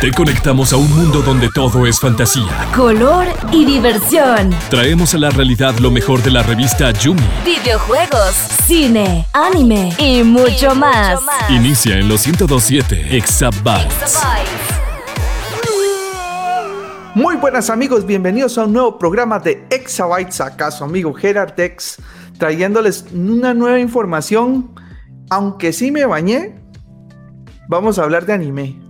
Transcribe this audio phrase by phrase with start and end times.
[0.00, 4.48] Te conectamos a un mundo donde todo es fantasía, color y diversión.
[4.70, 7.20] Traemos a la realidad lo mejor de la revista Yumi.
[7.44, 8.34] Videojuegos,
[8.66, 11.20] cine, anime y mucho, más.
[11.50, 14.22] Inicia en los 1027 Exabytes.
[17.14, 21.98] Muy buenas amigos, bienvenidos a un nuevo programa de Exabytes, acaso amigo Gerard X,
[22.38, 24.74] trayéndoles una nueva información.
[25.28, 26.58] Aunque sí me bañé,
[27.68, 28.83] vamos a hablar de anime.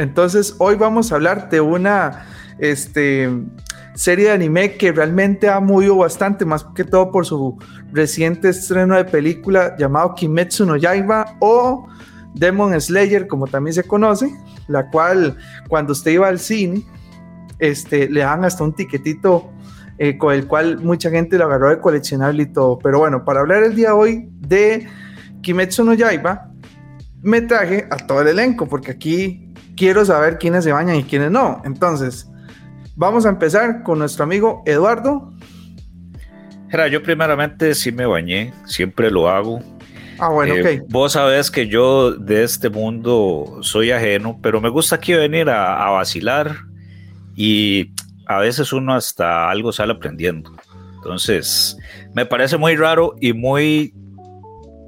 [0.00, 2.24] Entonces, hoy vamos a hablar de una
[2.58, 3.28] este,
[3.94, 7.58] serie de anime que realmente ha movido bastante, más que todo por su
[7.92, 11.86] reciente estreno de película llamado Kimetsu no Yaiba o
[12.34, 14.34] Demon Slayer, como también se conoce,
[14.68, 15.36] la cual
[15.68, 16.82] cuando usted iba al cine,
[17.58, 19.50] este, le dan hasta un tiquetito
[19.98, 22.78] eh, con el cual mucha gente lo agarró de coleccionable y todo.
[22.78, 24.88] Pero bueno, para hablar el día de hoy de
[25.42, 26.48] Kimetsu no Yaiba,
[27.20, 31.30] me traje a todo el elenco, porque aquí quiero saber quiénes se bañan y quiénes
[31.30, 31.62] no.
[31.64, 32.28] Entonces,
[32.96, 35.32] vamos a empezar con nuestro amigo Eduardo.
[36.70, 39.60] Era, yo primeramente sí me bañé, siempre lo hago.
[40.18, 40.90] Ah, bueno, eh, ok.
[40.90, 45.86] Vos sabés que yo de este mundo soy ajeno, pero me gusta aquí venir a,
[45.86, 46.54] a vacilar
[47.34, 47.92] y
[48.26, 50.52] a veces uno hasta algo sale aprendiendo.
[50.96, 51.76] Entonces,
[52.14, 53.94] me parece muy raro y muy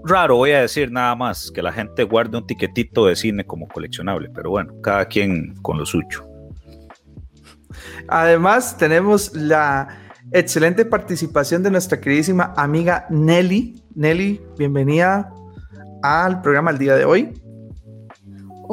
[0.04, 3.68] raro, voy a decir nada más, que la gente guarde un tiquetito de cine como
[3.68, 6.26] coleccionable, pero bueno, cada quien con lo suyo.
[8.08, 9.88] Además, tenemos la
[10.32, 13.82] excelente participación de nuestra queridísima amiga Nelly.
[13.94, 15.32] Nelly, bienvenida
[16.02, 17.42] al programa el día de hoy.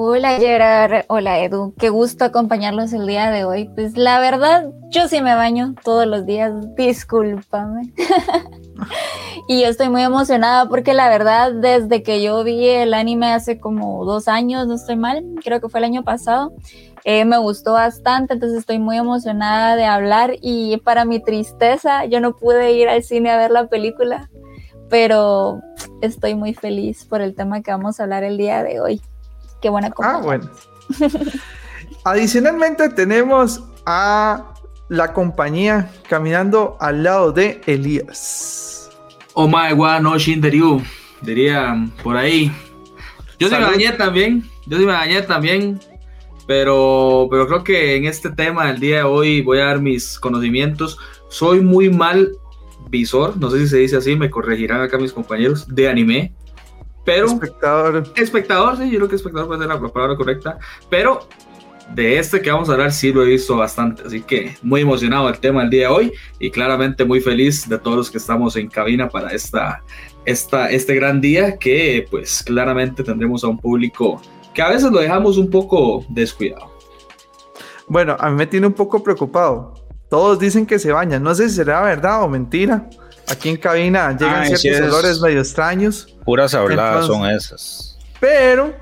[0.02, 3.69] Hola Gerard, hola Edu, qué gusto acompañarlos el día de hoy.
[3.75, 7.91] Pues la verdad, yo sí me baño todos los días, discúlpame.
[9.47, 13.59] y yo estoy muy emocionada porque la verdad, desde que yo vi el anime hace
[13.59, 16.53] como dos años, no estoy mal, creo que fue el año pasado,
[17.03, 22.19] eh, me gustó bastante, entonces estoy muy emocionada de hablar y para mi tristeza, yo
[22.19, 24.30] no pude ir al cine a ver la película,
[24.89, 25.61] pero
[26.02, 29.02] estoy muy feliz por el tema que vamos a hablar el día de hoy.
[29.61, 30.15] Qué buena cosa.
[30.15, 30.49] Ah, bueno.
[32.03, 34.53] Adicionalmente tenemos a
[34.89, 38.78] la compañía caminando al lado de Elías.
[39.33, 40.81] Oh my god, no Shinderyu,
[41.21, 42.51] diría por ahí.
[43.37, 45.79] Yo sí me bañé también, yo sí me bañé también,
[46.45, 50.19] pero, pero creo que en este tema del día de hoy voy a dar mis
[50.19, 50.97] conocimientos.
[51.29, 52.31] Soy muy mal
[52.89, 56.33] visor, no sé si se dice así, me corregirán acá mis compañeros, de anime.
[57.05, 58.03] Pero, espectador.
[58.15, 60.57] Espectador, sí, yo creo que espectador puede ser la palabra correcta.
[60.89, 61.27] Pero
[61.94, 65.27] de este que vamos a hablar sí lo he visto bastante, así que muy emocionado
[65.27, 68.55] del tema del día de hoy y claramente muy feliz de todos los que estamos
[68.55, 69.83] en cabina para esta,
[70.26, 74.22] esta, este gran día que pues claramente tendremos a un público
[74.54, 76.72] que a veces lo dejamos un poco descuidado.
[77.88, 79.73] Bueno, a mí me tiene un poco preocupado.
[80.10, 82.88] Todos dicen que se bañan, no sé si será verdad o mentira.
[83.27, 86.17] Aquí en cabina llegan ciertos olores medio extraños.
[86.26, 87.98] Puras habladas son esas.
[88.20, 88.73] Pero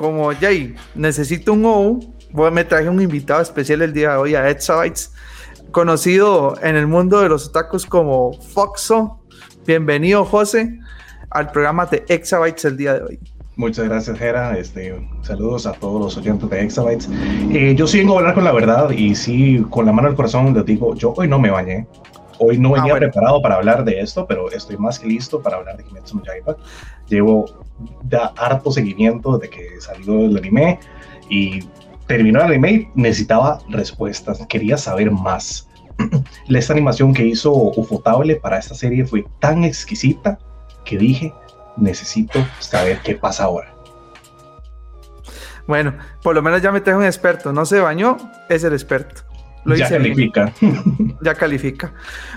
[0.00, 4.48] como Jay, necesito un O, me traje un invitado especial el día de hoy a
[4.48, 5.12] Exabytes,
[5.72, 9.20] conocido en el mundo de los otakus como Foxo.
[9.66, 10.78] Bienvenido, José,
[11.28, 13.18] al programa de Exabytes el día de hoy.
[13.56, 14.56] Muchas gracias, Jera.
[14.56, 17.06] Este, saludos a todos los oyentes de Exabytes.
[17.50, 20.14] Eh, yo sí vengo a hablar con la verdad y sí, con la mano al
[20.14, 21.86] corazón les digo, yo hoy no me bañé.
[22.42, 25.58] Hoy no ah, venía preparado para hablar de esto, pero estoy más que listo para
[25.58, 26.56] hablar de Kimetsu no Yaiba.
[27.06, 27.44] Llevo
[28.36, 30.80] harto seguimiento desde que salió el anime
[31.28, 31.60] y
[32.06, 35.68] terminó el anime y necesitaba respuestas, quería saber más.
[36.48, 40.38] Esta animación que hizo Ufotable para esta serie fue tan exquisita
[40.86, 41.34] que dije,
[41.76, 43.74] necesito saber qué pasa ahora.
[45.66, 48.16] Bueno, por lo menos ya me tengo un experto, no se bañó,
[48.48, 49.29] es el experto
[49.66, 50.52] ya califica.
[51.22, 51.92] ya califica.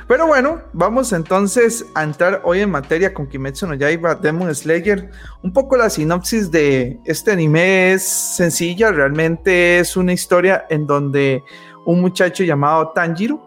[0.08, 5.10] Pero bueno, vamos entonces a entrar hoy en materia con Kimetsu no Yaiba Demon Slayer.
[5.42, 11.44] Un poco la sinopsis de este anime es sencilla, realmente es una historia en donde
[11.86, 13.42] un muchacho llamado Tanjiro,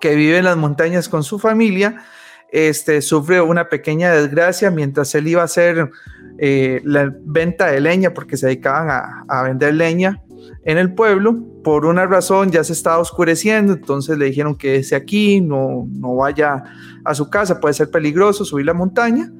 [0.00, 2.04] que vive en las montañas con su familia,
[2.50, 5.90] este, sufre una pequeña desgracia mientras él iba a hacer
[6.38, 10.22] eh, la venta de leña, porque se dedicaban a, a vender leña
[10.64, 11.36] en el pueblo.
[11.62, 16.16] Por una razón ya se estaba oscureciendo, entonces le dijeron que ese aquí, no, no
[16.16, 16.64] vaya
[17.04, 19.32] a su casa, puede ser peligroso subir la montaña.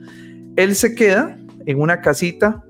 [0.56, 2.64] Él se queda en una casita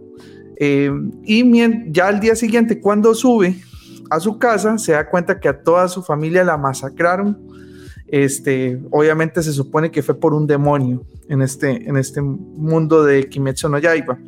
[0.59, 0.91] eh,
[1.25, 3.57] y ya al día siguiente cuando sube
[4.11, 7.39] a su casa se da cuenta que a toda su familia la masacraron.
[8.09, 13.29] Este, obviamente se supone que fue por un demonio en este, en este mundo de
[13.29, 14.19] Kimetsu no Yaiba.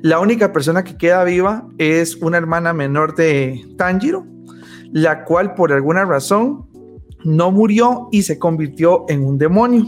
[0.00, 4.26] La única persona que queda viva es una hermana menor de Tanjiro,
[4.92, 6.66] la cual por alguna razón
[7.24, 9.84] no murió y se convirtió en un demonio,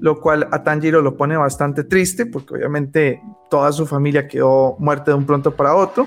[0.00, 5.12] lo cual a Tanjiro lo pone bastante triste porque obviamente toda su familia quedó muerta
[5.12, 6.06] de un pronto para otro.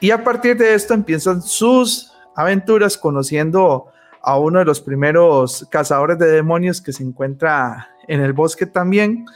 [0.00, 3.86] Y a partir de esto empiezan sus aventuras conociendo
[4.22, 9.26] a uno de los primeros cazadores de demonios que se encuentra en el bosque también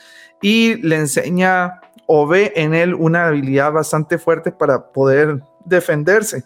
[0.40, 6.45] y le enseña o ve en él una habilidad bastante fuerte para poder defenderse.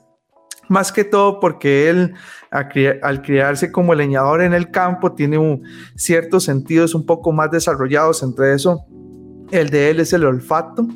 [0.69, 2.15] Más que todo porque él
[2.51, 5.63] al criarse como leñador en el campo tiene
[5.95, 8.85] ciertos sentidos un poco más desarrollados, entre eso
[9.53, 10.87] el de él es el olfato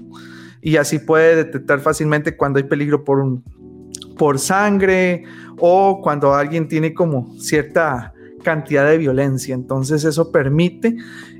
[0.60, 5.24] y así puede detectar fácilmente cuando hay peligro por sangre
[5.58, 8.12] o cuando alguien tiene como cierta
[8.42, 9.54] cantidad de violencia.
[9.54, 10.96] Entonces eso permite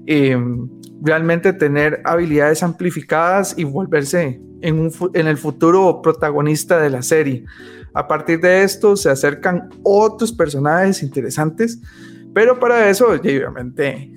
[0.06, 0.68] em,
[1.02, 7.44] realmente tener habilidades amplificadas y volverse en, en el futuro protagonista de la serie.
[7.94, 11.80] A partir de esto se acercan otros personajes interesantes,
[12.32, 14.12] pero para eso, obviamente,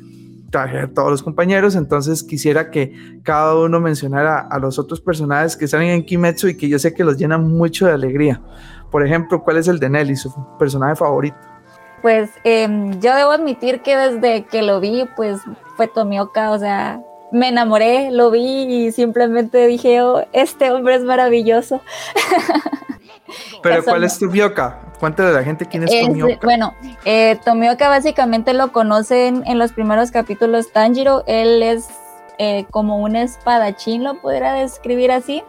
[0.51, 2.93] traje a todos los compañeros, entonces quisiera que
[3.23, 6.93] cada uno mencionara a los otros personajes que salen en Kimetsu y que yo sé
[6.93, 8.39] que los llenan mucho de alegría.
[8.91, 11.37] Por ejemplo, ¿cuál es el de Nelly, su personaje favorito?
[12.03, 15.39] Pues em, yo debo admitir que desde que lo vi, pues
[15.75, 21.03] fue Tomioka, o sea, me enamoré, lo vi y simplemente dije, oh, este hombre es
[21.03, 21.81] maravilloso.
[23.63, 24.79] Pero ¿cuál es Tomioka?
[24.99, 26.39] Cuéntale a la gente quién es, Tomioka.
[26.43, 26.75] Bueno,
[27.05, 31.23] eh, Tomioka básicamente lo conocen en los primeros capítulos Tanjiro.
[31.25, 31.87] Él es
[32.37, 35.43] eh, como un espadachín, lo podría describir así.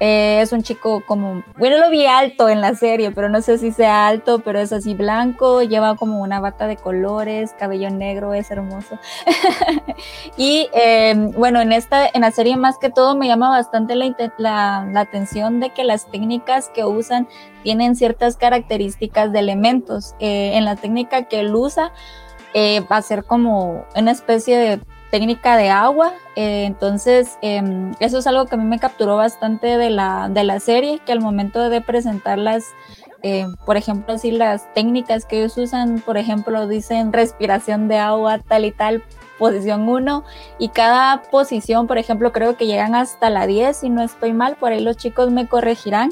[0.00, 3.58] Eh, es un chico como, bueno, lo vi alto en la serie, pero no sé
[3.58, 8.32] si sea alto, pero es así blanco, lleva como una bata de colores, cabello negro,
[8.32, 8.98] es hermoso.
[10.36, 14.14] y em, bueno, en esta, en la serie más que todo me llama bastante la,
[14.38, 17.26] la, atención de que las técnicas que usan
[17.64, 20.14] tienen ciertas características de elementos.
[20.20, 21.92] Eh, en la técnica que él usa,
[22.54, 26.12] eh, va a ser como una especie de técnica de agua.
[26.36, 30.44] Eh, entonces, em, eso es algo que a mí me capturó bastante de la, de
[30.44, 32.66] la serie, que al momento de presentarlas,
[33.22, 38.38] eh, por ejemplo, si las técnicas que ellos usan, por ejemplo, dicen respiración de agua,
[38.38, 39.02] tal y tal,
[39.38, 40.24] posición 1,
[40.58, 44.56] y cada posición, por ejemplo, creo que llegan hasta la 10, si no estoy mal,
[44.56, 46.10] por ahí los chicos me corregirán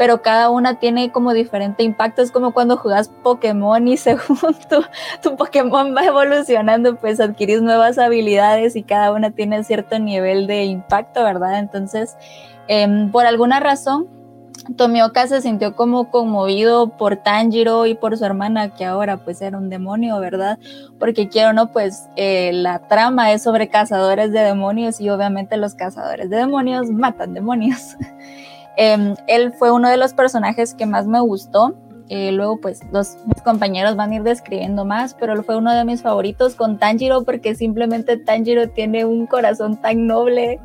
[0.00, 2.22] pero cada una tiene como diferente impacto.
[2.22, 4.82] Es como cuando jugas Pokémon y según tu,
[5.22, 10.64] tu Pokémon va evolucionando, pues adquirís nuevas habilidades y cada una tiene cierto nivel de
[10.64, 11.58] impacto, ¿verdad?
[11.58, 12.16] Entonces,
[12.66, 14.08] em, por alguna razón,
[14.76, 19.58] Tomioka se sintió como conmovido por Tanjiro y por su hermana, que ahora pues era
[19.58, 20.58] un demonio, ¿verdad?
[20.98, 25.74] Porque quiero no, pues eh, la trama es sobre cazadores de demonios y obviamente los
[25.74, 27.96] cazadores de demonios matan demonios.
[28.76, 31.74] Em, él fue uno de los personajes que más me gustó.
[32.08, 35.74] Eh, luego, pues, los, mis compañeros van a ir describiendo más, pero él fue uno
[35.74, 40.60] de mis favoritos con Tanjiro porque simplemente Tanjiro tiene un corazón tan noble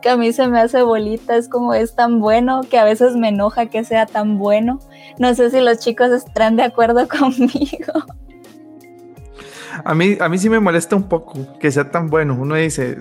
[0.00, 3.16] que a mí se me hace bolita, es como es tan bueno que a veces
[3.16, 4.80] me enoja que sea tan bueno.
[5.18, 7.92] No sé si los chicos estarán de acuerdo conmigo.
[9.84, 12.36] A mí, a mí sí me molesta un poco que sea tan bueno.
[12.38, 12.98] Uno dice,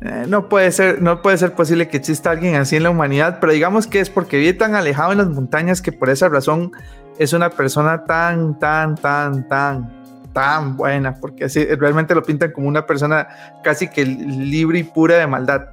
[0.00, 3.38] eh, no puede ser, no puede ser posible que exista alguien así en la humanidad,
[3.40, 6.72] pero digamos que es porque vive tan alejado en las montañas que por esa razón
[7.18, 9.97] es una persona tan, tan, tan, tan,
[10.38, 13.26] tan buena, porque así realmente lo pintan como una persona
[13.64, 15.66] casi que libre y pura de maldad.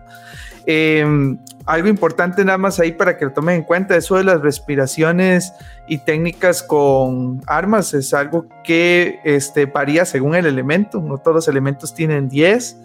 [0.66, 4.42] Em, algo importante nada más ahí para que lo tomen en cuenta, eso de las
[4.42, 5.54] respiraciones
[5.88, 11.48] y técnicas con armas es algo que este, varía según el elemento, no todos los
[11.48, 12.78] elementos tienen 10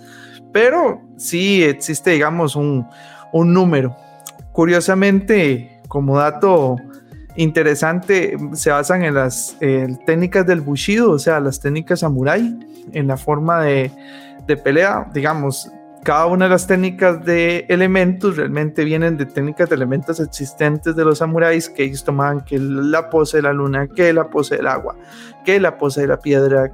[0.52, 2.86] pero sí existe, digamos, un,
[3.32, 3.96] número.
[4.52, 6.76] Curiosamente, como dato
[7.40, 9.56] interesante, se basan en las
[10.06, 12.58] técnicas del Bushido, o sea, las técnicas samurai,
[12.92, 13.90] en la forma de,
[14.62, 15.70] pelea, digamos,
[16.02, 21.04] cada una de las técnicas de elementos realmente vienen de técnicas de elementos existentes de
[21.04, 24.66] los samuráis que ellos tomaban que la pose de la luna, que la pose del
[24.66, 24.96] agua,
[25.44, 26.72] que la pose de la piedra,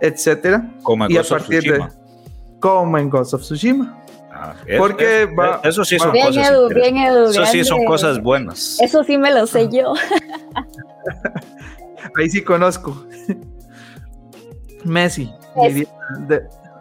[0.00, 0.70] etcétera.
[0.82, 1.84] Como y a partir de
[2.60, 3.98] como en Ghost of Tsushima.
[4.40, 5.28] Ah, Porque
[5.64, 8.78] eso sí son cosas bien Eso sí son cosas buenas.
[8.80, 9.94] Eso sí me lo sé yo.
[12.16, 13.04] Ahí sí conozco.
[14.84, 15.28] Messi,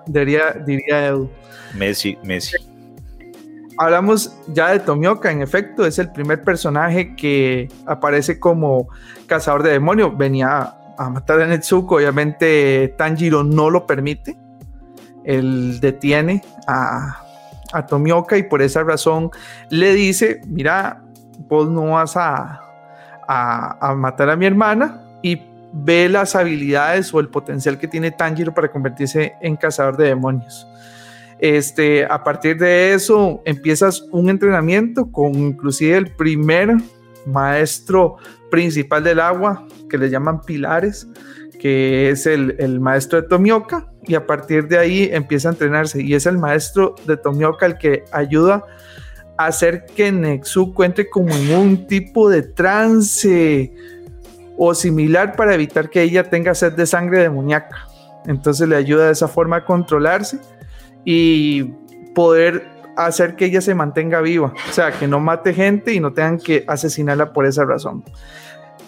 [0.05, 1.31] diría, diría, Edu.
[1.73, 2.55] Messi, Messi.
[3.79, 8.89] Hablamos ya de Tomioka, en efecto, es el primer personaje que aparece como
[9.25, 10.15] cazador de demonios.
[10.15, 14.37] Venía a matar a Netsuko, obviamente Tanjiro no lo permite
[15.27, 17.21] él detiene a,
[17.73, 19.31] a Tomioka y por esa razón
[19.69, 21.03] le dice, mira,
[21.47, 22.61] vos no vas a,
[23.27, 25.41] a, matar a mi hermana y
[25.73, 30.67] ve las habilidades o el potencial que tiene Tanjiro para convertirse en cazador de demonios.
[31.39, 36.75] Este, a partir de eso empiezas un entrenamiento con inclusive el primer
[37.27, 38.17] maestro
[38.49, 41.07] principal del agua, que le llaman pilares,
[41.59, 46.01] que es el, el, maestro de Tomioka, y a partir de ahí empieza a entrenarse.
[46.01, 48.63] Y es el maestro de Tomioka el que ayuda
[49.37, 53.73] a hacer que Nexu cuente como en un tipo de trance
[54.57, 57.87] o similar para evitar que ella tenga sed de sangre demoníaca.
[58.25, 60.39] Entonces le ayuda de esa forma a controlarse
[61.05, 61.63] y
[62.15, 66.13] poder hacer que ella se mantenga viva, o sea, que no mate gente y no
[66.13, 68.03] tengan que asesinarla por esa razón.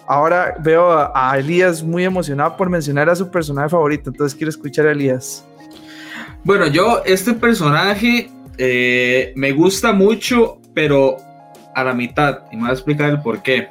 [0.10, 4.88] Ahora veo a, Elías muy emocionado por mencionar a su personaje favorito, entonces quiero escuchar
[4.88, 5.46] a Elías.
[6.44, 11.18] Bueno, yo este personaje eh, me gusta mucho, pero
[11.76, 13.68] a la mitad, y me voy a explicar el por qué.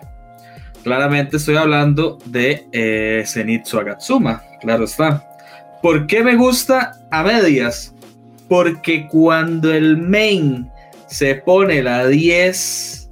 [0.85, 5.29] Claramente estoy hablando de eh, Zenitsu Agatsuma, claro está.
[5.83, 7.93] ¿Por qué me gusta a medias?
[8.49, 10.71] Porque cuando el main
[11.09, 13.09] se pone la 10,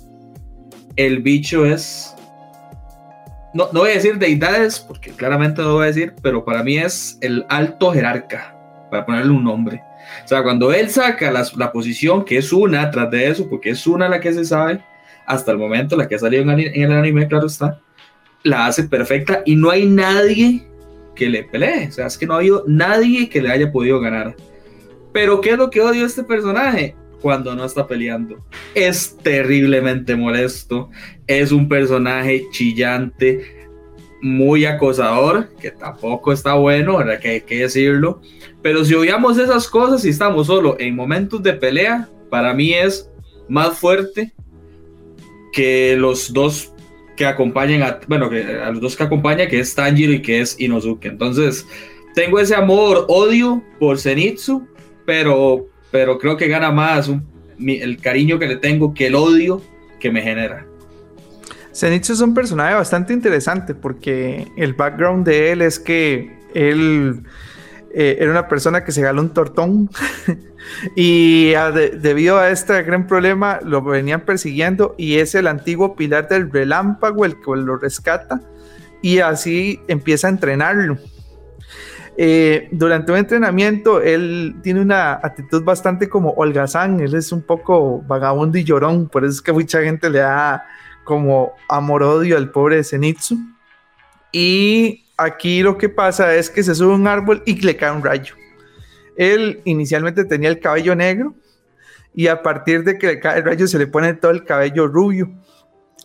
[0.95, 2.16] el bicho es.
[3.57, 6.77] No, no voy a decir deidades, porque claramente no voy a decir, pero para mí
[6.77, 8.55] es el alto jerarca,
[8.91, 9.83] para ponerle un nombre.
[10.23, 13.71] O sea, cuando él saca la, la posición, que es una tras de eso, porque
[13.71, 14.85] es una la que se sabe,
[15.27, 17.81] hasta el momento, la que ha salido en, en el anime, claro está,
[18.43, 20.67] la hace perfecta y no hay nadie
[21.15, 21.89] que le pelee.
[21.89, 24.37] O sea, es que no ha habido nadie que le haya podido ganar.
[25.13, 26.95] Pero ¿qué es lo que odio este personaje?
[27.21, 28.45] Cuando no está peleando.
[28.75, 30.91] Es terriblemente molesto.
[31.27, 33.69] Es un personaje chillante,
[34.23, 37.21] muy acosador, que tampoco está bueno, ¿verdad?
[37.21, 38.21] Que hay que decirlo.
[38.63, 43.11] Pero si obviamos esas cosas y estamos solo en momentos de pelea, para mí es
[43.49, 44.33] más fuerte
[45.53, 46.73] que los dos
[47.17, 50.41] que acompañan a, bueno, que a los dos que acompaña, que es Tanjiro y que
[50.41, 51.07] es Inosuke.
[51.07, 51.67] Entonces,
[52.15, 54.67] tengo ese amor, odio por Zenitsu,
[55.07, 57.11] pero, pero creo que gana más
[57.59, 59.63] el cariño que le tengo que el odio
[59.99, 60.67] que me genera.
[61.75, 67.23] Zenitsu es un personaje bastante interesante porque el background de él es que él
[67.95, 69.91] eh, era una persona que se galó un tortón
[70.97, 71.53] y
[72.01, 77.27] debido a este gran problema lo venían persiguiendo y es el antiguo pilar del relámpago
[77.27, 78.41] el que lo rescata
[79.03, 80.99] y así empieza a entrenarlo
[82.19, 88.01] eh, durante un entrenamiento, él tiene una actitud bastante como holgazán, él es un poco
[88.03, 90.65] vagabundo y llorón, por eso es que mucha gente le da
[91.05, 93.37] como amor-odio al pobre Zenitsu.
[94.33, 98.03] Y aquí lo que pasa es que se sube un árbol y le cae un
[98.03, 98.35] rayo.
[99.17, 101.35] Él inicialmente tenía el cabello negro
[102.15, 104.89] y a partir de que le cae el rayo se le pone todo el cabello
[104.89, 105.31] rubio.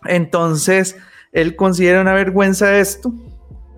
[0.05, 0.97] Entonces,
[1.31, 3.13] él considera una vergüenza esto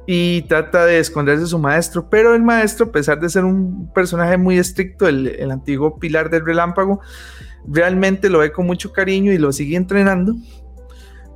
[0.05, 3.91] y trata de esconderse de su maestro, pero el maestro, a pesar de ser un
[3.93, 7.00] personaje muy estricto, el, antiguo pilar del relámpago,
[7.65, 10.36] realmente lo ve con mucho cariño y lo sigue entrenando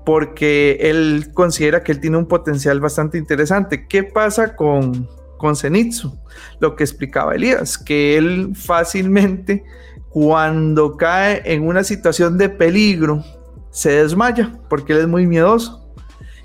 [0.05, 3.87] porque él considera que él tiene un potencial bastante interesante.
[3.87, 6.17] ¿Qué pasa con, con Zenitsu?
[6.59, 9.65] Lo que explicaba Elías, que él fácilmente
[10.09, 13.23] cuando cae en una situación de peligro
[13.69, 15.86] se desmaya porque él es muy miedoso.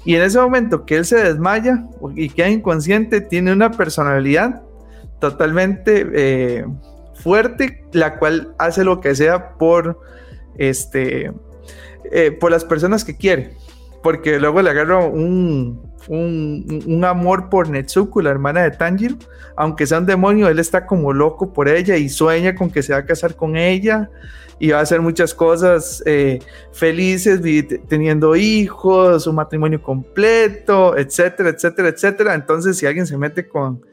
[0.04, 4.62] Y en ese momento que él se desmaya y queda inconsciente, tiene una personalidad
[5.21, 6.66] totalmente eh,
[7.14, 10.00] fuerte, la cual hace lo que sea por,
[10.56, 11.32] este,
[12.11, 13.54] eh, por las personas que quiere.
[14.02, 19.16] Porque luego le agarra un, un, amor por Netsuko, la hermana de Tanjiro.
[19.56, 22.92] Aunque sea un demonio, él está como loco por ella y sueña con que se
[22.92, 24.11] va a casar con ella
[24.59, 26.38] y va a hacer muchas cosas eh,
[26.73, 27.40] felices,
[27.88, 32.35] teniendo hijos, un matrimonio completo, etcétera, etcétera, etcétera.
[32.35, 33.85] Entonces, si alguien se mete con,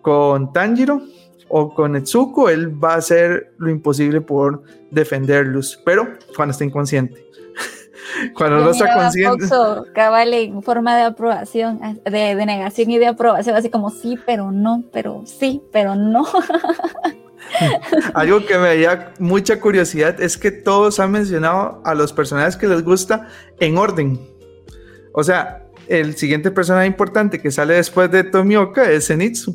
[0.00, 1.02] con Tanjiro
[1.48, 7.28] o con Netsuko, él va a hacer lo imposible por defenderlos, pero cuando está inconsciente.
[8.34, 9.46] Cuando no está consciente.
[9.94, 14.50] cabal en forma de aprobación, de, de negación y de aprobación, así como sí, pero
[14.50, 16.26] no, pero sí, pero no.
[18.14, 22.66] Algo que me da mucha curiosidad es que todos han mencionado a los personajes que
[22.66, 23.28] les gusta
[23.60, 24.20] en orden.
[25.12, 29.54] O sea, el siguiente personaje importante que sale después de Tomioka es Zenitsu.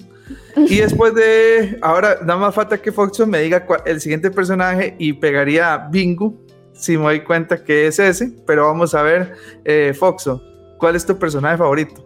[0.55, 1.77] Y después de.
[1.81, 6.33] Ahora, nada más falta que Foxo me diga el siguiente personaje y pegaría Bingo,
[6.73, 8.31] si me doy cuenta que es ese.
[8.45, 9.33] Pero vamos a ver,
[9.65, 10.41] eh, Foxo,
[10.77, 12.03] ¿cuál es tu personaje favorito?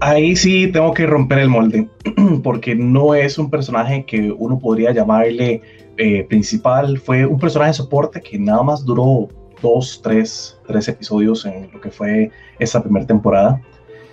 [0.00, 1.88] Ahí sí tengo que romper el molde,
[2.42, 5.62] porque no es un personaje que uno podría llamarle
[5.96, 6.98] eh, principal.
[6.98, 9.28] Fue un personaje de soporte que nada más duró
[9.62, 13.60] dos, tres, tres episodios en lo que fue esa primera temporada.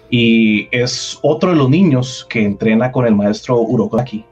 [0.09, 4.25] Y es otro de los niños que entrena con el maestro Urokodaki.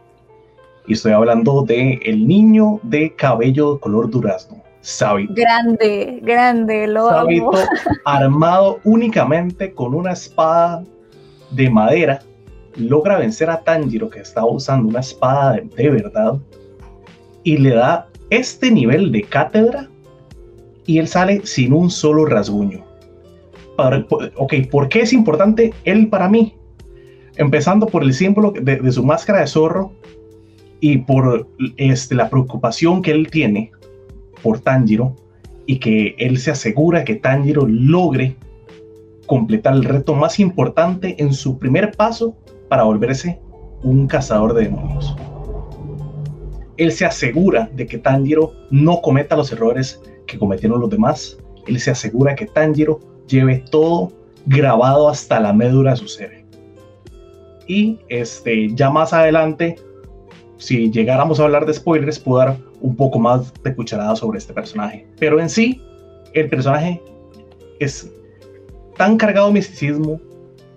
[0.87, 5.33] Y estoy hablando de el niño de cabello color durazno, Sabito.
[5.35, 7.51] Grande, grande, lo Sabito,
[8.05, 10.83] armado únicamente con una espada
[11.51, 12.21] de madera,
[12.75, 16.37] logra vencer a Tanjiro, que estaba usando una espada de, verdad,
[17.43, 19.89] y le da este nivel de cátedra
[20.85, 22.85] y él sale sin un solo rasguño.
[23.77, 26.55] ok, ¿por qué es importante él para mí?
[27.35, 29.93] Empezando por el símbolo de, su máscara de zorro
[30.79, 33.71] y por este, la preocupación que él tiene
[34.41, 35.15] por Tanjiro
[35.65, 38.35] y que él se asegura que Tanjiro logre
[39.27, 42.35] completar el reto más importante en su primer paso
[42.67, 43.39] para volverse
[43.83, 45.15] un cazador de demonios.
[46.77, 51.37] Él se asegura de que Tanjiro no cometa los errores que cometieron los demás.
[51.67, 54.11] Él se asegura que Tanjiro lleve todo
[54.45, 56.45] grabado hasta la médula de su ser.
[57.67, 59.75] Y este, ya más adelante,
[60.57, 64.53] si llegáramos a hablar de spoilers, puedo dar un poco más de cucharada sobre este
[64.53, 65.07] personaje.
[65.19, 65.81] Pero en sí,
[66.33, 67.01] el personaje
[67.79, 68.11] es
[68.97, 70.19] tan cargado de misticismo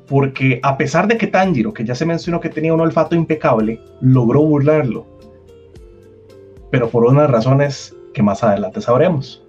[0.07, 3.81] porque a pesar de que Tanjiro, que ya se mencionó que tenía un olfato impecable,
[4.01, 5.07] logró burlarlo.
[6.71, 9.45] Pero por unas razones que más adelante sabremos.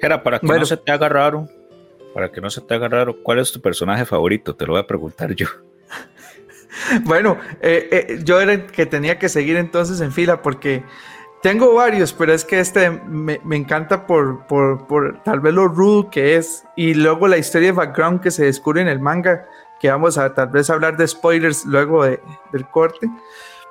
[0.00, 1.48] Era para que no se te haga raro,
[2.12, 4.54] para que no se te haga raro, ¿cuál es tu personaje favorito?
[4.54, 5.46] Te lo voy a preguntar yo.
[7.04, 10.84] bueno, eh, eh, yo era que tenía que seguir entonces en fila porque
[11.42, 16.36] tengo varios, pero es que este me, encanta por, por, tal vez lo rudo que
[16.36, 19.46] es y luego la historia de background que se descubre en el manga,
[19.80, 22.20] que vamos a tal vez hablar de spoilers luego de,
[22.52, 23.10] del corte.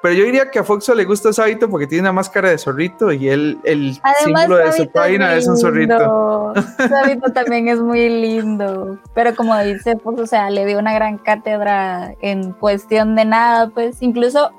[0.02, 3.12] Pero yo diría que a Foxo le gusta Sabito porque tiene una máscara de zorrito
[3.12, 6.54] y él, el símbolo de su página es un zorrito.
[6.90, 8.98] Sabito también es muy lindo.
[9.14, 13.70] Pero como dice Fox, o sea, le dio una gran cátedra en cuestión de nada,
[13.70, 14.52] pues incluso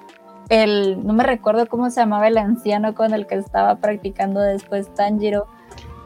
[0.49, 4.93] el, no me recuerdo cómo se llamaba el anciano con el que estaba practicando después
[4.95, 5.47] Tanjiro,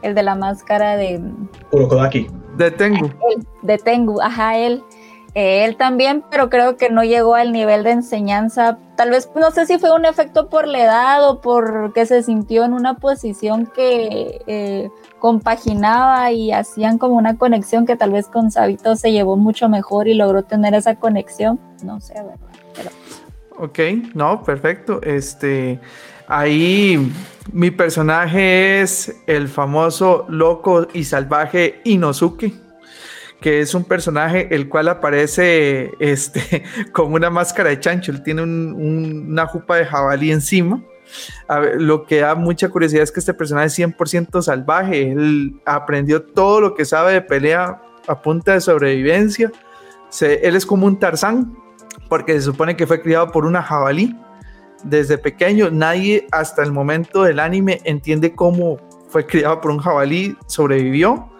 [0.01, 1.21] el de la máscara de...
[1.71, 2.27] Urokodaki.
[2.55, 3.11] De Tengu.
[3.61, 4.83] de Tengu, ajá, él.
[5.39, 8.79] Él también, pero creo que no llegó al nivel de enseñanza.
[8.95, 12.65] Tal vez, no sé si fue un efecto por la edad o porque se sintió
[12.65, 18.49] en una posición que eh, compaginaba y hacían como una conexión que tal vez con
[18.49, 21.59] Sabito se llevó mucho mejor y logró tener esa conexión.
[21.83, 22.37] No sé, ¿verdad?
[22.73, 22.89] Pero
[23.59, 23.79] Ok,
[24.13, 25.01] no, perfecto.
[25.03, 25.79] Este,
[26.27, 27.11] ahí
[27.51, 32.53] mi personaje es el famoso loco y salvaje Inosuke,
[33.39, 38.11] que es un personaje el cual aparece este, con una máscara de chancho.
[38.11, 40.81] Él tiene una jupa de jabalí encima.
[41.77, 45.11] lo que da mucha curiosidad es que este personaje es 100% salvaje.
[45.11, 49.51] Él aprendió todo lo que sabe de pelea a punta de sobrevivencia.
[50.21, 51.55] él es como un Tarzán,
[52.09, 54.15] porque se supone que fue criado por una jabalí.
[54.83, 58.77] Desde pequeño, nadie hasta el momento del anime entiende cómo
[59.09, 61.31] fue criado por un jabalí, sobrevivió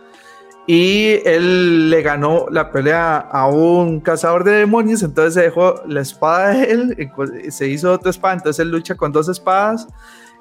[0.67, 6.01] y él le ganó la pelea a un cazador de demonios, entonces se dejó la
[6.01, 7.11] espada de él,
[7.49, 9.87] se hizo otra espada, entonces él lucha con dos espadas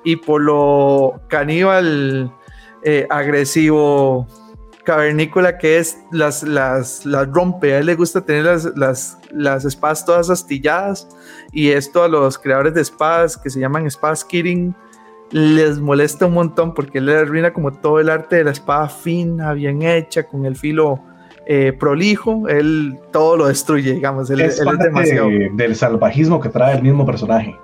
[0.03, 2.33] y por lo caníbal
[2.83, 4.27] eh, agresivo
[4.87, 7.75] cavernícola que es las, las, las rompe.
[7.75, 11.09] A él le gusta tener las, las, las, espadas todas astilladas
[11.53, 14.75] y esto a los creadores de espadas que se llaman espadas Kirin
[15.31, 18.89] les molesta un montón porque él le arruina como todo el arte de la espada
[18.89, 21.01] fina, bien hecha, con el filo
[21.47, 22.49] eh, prolijo.
[22.49, 24.31] Él todo lo destruye, digamos.
[24.31, 25.29] Él es, demasiado.
[25.55, 27.57] del salvajismo que trae el mismo personaje.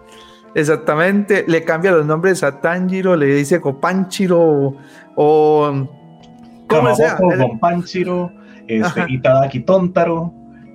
[0.54, 4.76] Exactamente, le cambia los nombres a Tanjiro, le dice Copanchiro
[5.16, 5.88] o
[6.66, 8.30] Kamaboko, Gonpanchiro,
[8.68, 10.32] este, Itadaki Tontaro,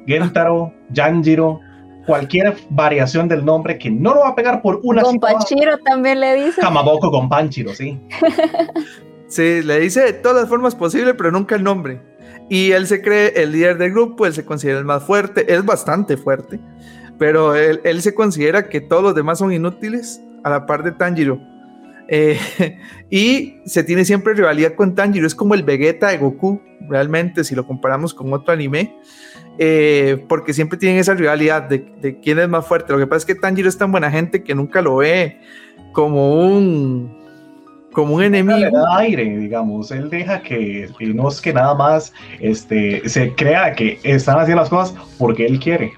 [0.07, 1.59] Gentaro, Yanjiro,
[2.07, 6.45] cualquier variación del nombre que no lo va a pegar por una Gonpanchiro también le
[6.45, 6.61] dice.
[6.61, 7.99] Kamaboko Gonpanchiro, sí.
[9.27, 12.01] sí, le dice de todas las formas posibles, pero nunca el nombre.
[12.49, 15.65] Y él se cree el líder del grupo, él se considera el más fuerte, es
[15.65, 16.59] bastante fuerte,
[17.19, 20.93] pero él, él se considera que todos los demás son inútiles a la par de
[20.93, 21.39] Tanjiro.
[22.07, 22.39] Eh,
[23.09, 27.53] y se tiene siempre rivalidad con Tanjiro, es como el Vegeta de Goku, realmente, si
[27.53, 28.95] lo comparamos con otro anime,
[29.59, 32.93] eh, porque siempre tienen esa rivalidad de, quién es más fuerte.
[32.93, 35.39] Lo que pasa es que Tanjiro es tan buena gente que nunca lo ve
[35.93, 37.17] como un
[37.91, 38.59] como un enemigo.
[38.59, 39.89] Le da aire, digamos.
[39.89, 44.69] Él deja que, no es que nada más este, se crea que están haciendo las
[44.69, 45.93] cosas porque él quiere.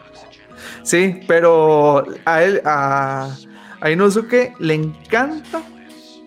[0.83, 3.35] Sí, pero a él, a,
[3.81, 5.61] a Inosuke le encanta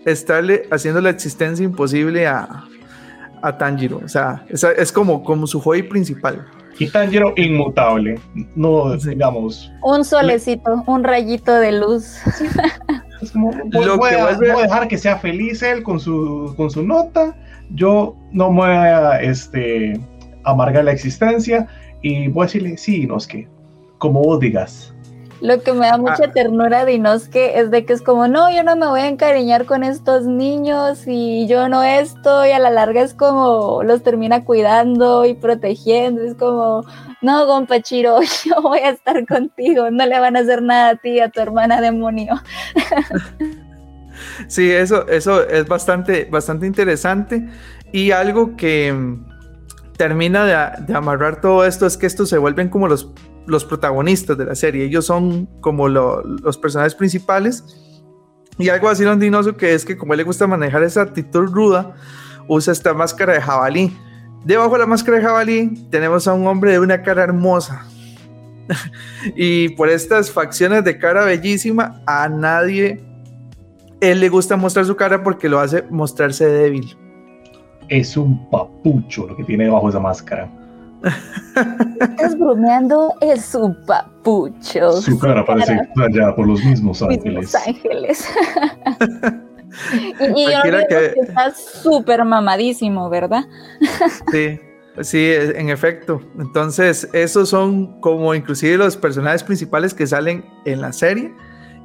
[0.05, 2.65] estarle haciendo la existencia imposible a,
[3.41, 4.03] a Tanjiro.
[4.05, 6.47] O sea, es, es como, como su hobby principal.
[6.79, 8.19] Y Tanjiro inmutable.
[8.55, 9.71] No, digamos.
[9.83, 12.17] Un solecito, un rayito de luz.
[13.21, 13.51] Es como,
[13.99, 17.37] voy, a, dejar que sea feliz él con su, con su nota.
[17.71, 20.01] Yo no me voy a este,
[20.45, 21.67] amargar la existencia
[22.03, 23.49] y voy a decirle, sí, no es que,
[23.99, 24.92] como vos digas.
[25.43, 26.33] Lo que me da mucha ah.
[26.33, 29.65] ternura de Inosuke es de que es como, no, yo no me voy a encariñar
[29.65, 34.45] con estos niños y yo no esto, y a la larga es como los termina
[34.45, 36.85] cuidando y protegiendo, es como,
[37.23, 41.19] no, Gompachiro, yo voy a estar contigo, no le van a hacer nada a ti,
[41.19, 42.41] a tu hermana demonio.
[44.47, 47.49] Sí, eso, eso es bastante, bastante interesante
[47.91, 52.69] y algo que mm, termina de, de amarrar todo esto es que estos se vuelven
[52.69, 53.11] como los
[53.47, 54.85] los protagonistas de la serie.
[54.85, 57.65] Ellos son como los personajes principales.
[58.59, 61.95] Y algo así londinoso que es que como él le gusta manejar esa actitud ruda,
[62.49, 63.97] usa esta máscara de jabalí.
[64.45, 67.87] Debajo de la máscara de jabalí tenemos a un hombre de una cara hermosa.
[69.37, 73.03] y por estas facciones de cara bellísima, a nadie
[74.01, 76.97] él le gusta mostrar su cara porque lo hace mostrarse débil.
[77.89, 80.51] Es un papucho lo que tiene debajo de esa máscara.
[82.01, 84.93] Estás bromeando, es su papucho.
[84.93, 87.55] Su cara parece allá por los mismos ángeles.
[87.55, 88.27] ángeles.
[90.37, 91.21] y, yo creo que...
[91.21, 93.45] está súper mamadísimo, ¿verdad?
[94.31, 94.59] sí.
[95.01, 96.21] Sí, en efecto.
[96.39, 101.35] Entonces, esos son como inclusive los personajes principales que salen en la serie.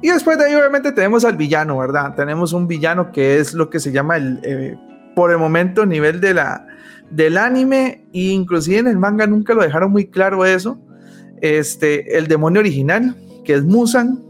[0.02, 2.14] Y después de ahí, obviamente, tenemos al villano, ¿verdad?
[2.14, 4.76] Tenemos un villano que es lo que se llama el, eh,
[5.16, 6.66] por el momento, nivel de la,
[7.10, 10.78] del anime, e inclusive en el manga nunca lo dejaron muy claro eso.
[11.40, 14.22] Este, el demonio original, que es Musan,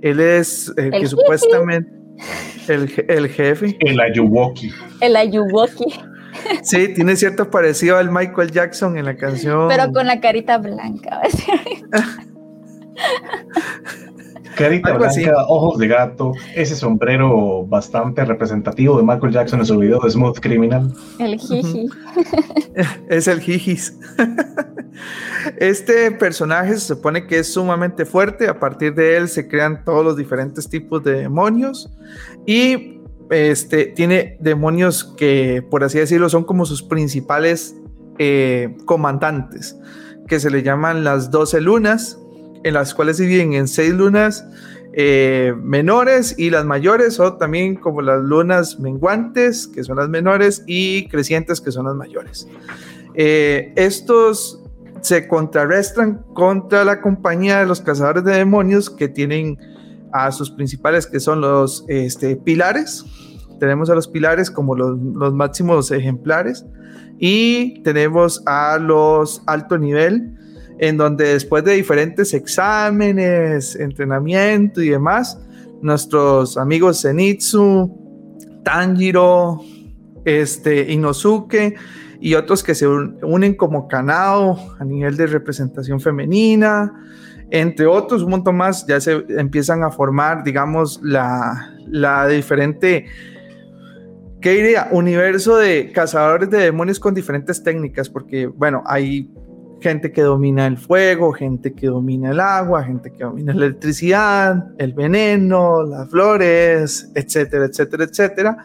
[0.00, 1.90] él es el, que supuestamente
[2.68, 3.76] el, el, jefe.
[3.80, 4.70] El Ayuwoki.
[5.00, 5.86] El Ayuwoki.
[6.62, 9.68] Sí, tiene cierto parecido al Michael Jackson en la canción.
[9.68, 11.20] Pero con la carita blanca.
[14.56, 20.00] Carita blanca, ojos de gato, ese sombrero bastante representativo de Michael Jackson en su video
[20.00, 20.92] de Smooth Criminal.
[21.18, 21.86] El jiji.
[23.08, 23.98] es el jijis.
[25.58, 30.04] este personaje se supone que es sumamente fuerte, a partir de él se crean todos
[30.04, 31.90] los diferentes tipos de demonios
[32.46, 37.76] y este, tiene demonios que, por así decirlo, son como sus principales
[38.18, 39.76] eh, comandantes,
[40.28, 42.18] que se le llaman las 12 lunas,
[42.64, 44.44] en las cuales se dividen en seis lunas
[44.96, 50.62] eh, menores y las mayores son también como las lunas menguantes, que son las menores,
[50.66, 52.48] y crecientes, que son las mayores.
[53.14, 54.60] Eh, estos
[55.00, 59.58] se contrarrestan contra la compañía de los cazadores de demonios que tienen
[60.12, 63.04] a sus principales, que son los este, pilares.
[63.58, 66.64] Tenemos a los pilares como los, los máximos ejemplares
[67.18, 70.38] y tenemos a los alto nivel,
[70.78, 75.38] en donde después de diferentes exámenes, entrenamiento y demás,
[75.82, 77.90] nuestros amigos Zenitsu,
[78.64, 79.60] Tanjiro,
[80.24, 81.74] este, Inosuke
[82.20, 86.92] y otros que se unen como Kanao a nivel de representación femenina,
[87.50, 93.06] entre otros, un montón más, ya se empiezan a formar, digamos, la, la diferente,
[94.40, 94.88] ¿qué diría?
[94.90, 99.30] Universo de cazadores de demonios con diferentes técnicas, porque, bueno, hay
[99.84, 104.72] gente que domina el fuego, gente que domina el agua, gente que domina la electricidad,
[104.78, 108.56] el veneno, las flores, etcétera, etcétera, etcétera.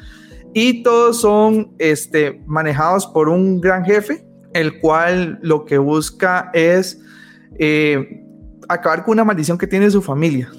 [0.53, 7.01] Y todos son este, manejados por un gran jefe, el cual lo que busca es
[7.60, 8.23] eh,
[8.69, 10.49] acabar con una maldición que tiene su familia.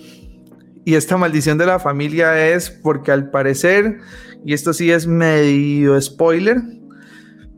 [0.85, 3.97] Y esta maldición de la familia es porque al parecer,
[4.45, 6.59] y esto sí es medio spoiler,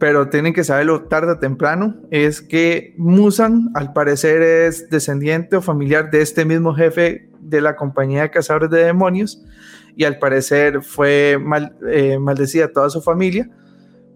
[0.02, 5.62] pero tienen que saberlo tarde o temprano, es que Musan al parecer es descendiente o
[5.62, 9.44] familiar de este mismo jefe de la compañía de cazadores de demonios
[9.94, 13.48] y al parecer fue mal, eh, maldecida toda su familia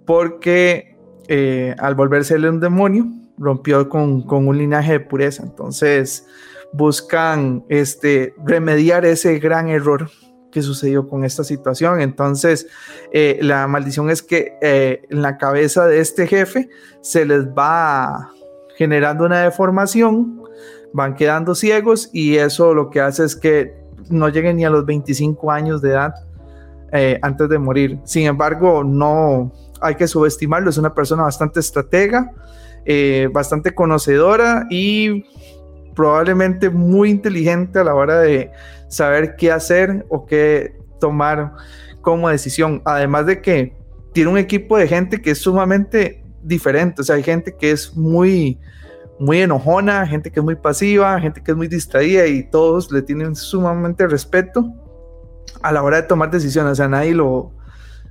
[0.05, 0.97] porque
[1.29, 3.07] eh, al volvérsele un demonio
[3.39, 5.45] rompió con, con, un linaje de pureza.
[5.45, 6.27] Entonces
[6.73, 10.11] buscan este, remediar ese gran error
[10.63, 12.01] sucedió con esta situación.
[12.01, 12.67] Entonces,
[13.13, 16.69] eh, la maldición es que eh, en la cabeza de este jefe
[17.01, 18.31] se les va
[18.77, 20.43] generando una deformación,
[20.93, 23.75] van quedando ciegos y eso lo que hace es que
[24.11, 26.15] no lleguen ni a los 25 años de edad.
[26.93, 27.99] eh, antes de morir.
[28.05, 32.33] Sin embargo, no hay que subestimarlo, es una persona bastante estratega,
[33.33, 35.25] bastante conocedora y
[35.97, 38.53] probablemente muy inteligente a la hora de
[38.89, 41.55] saber qué hacer o qué tomar
[42.03, 42.83] como decisión.
[42.85, 43.77] Además de que
[44.13, 47.97] tiene un equipo de gente que es sumamente diferente, o sea, hay gente que es
[47.97, 48.61] muy
[49.19, 53.01] muy enojona, gente que es muy pasiva, gente que es muy distraída y todos le
[53.01, 54.73] tienen sumamente respeto
[55.63, 57.53] a la hora de tomar decisiones, o sea, nadie lo,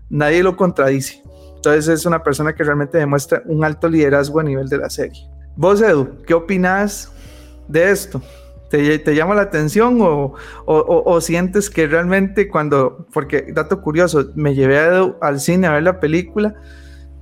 [0.10, 1.21] nadie lo contradice.
[1.56, 5.30] Entonces es una persona que realmente demuestra un alto liderazgo a nivel de la serie.
[5.56, 7.12] Vos, Edu, ¿qué opinas
[7.67, 8.21] de esto?
[8.69, 10.34] ¿Te, te llama la atención o,
[10.65, 15.73] o, o, sientes que realmente cuando, porque dato curioso, me llevé a al cine a
[15.73, 16.56] ver la película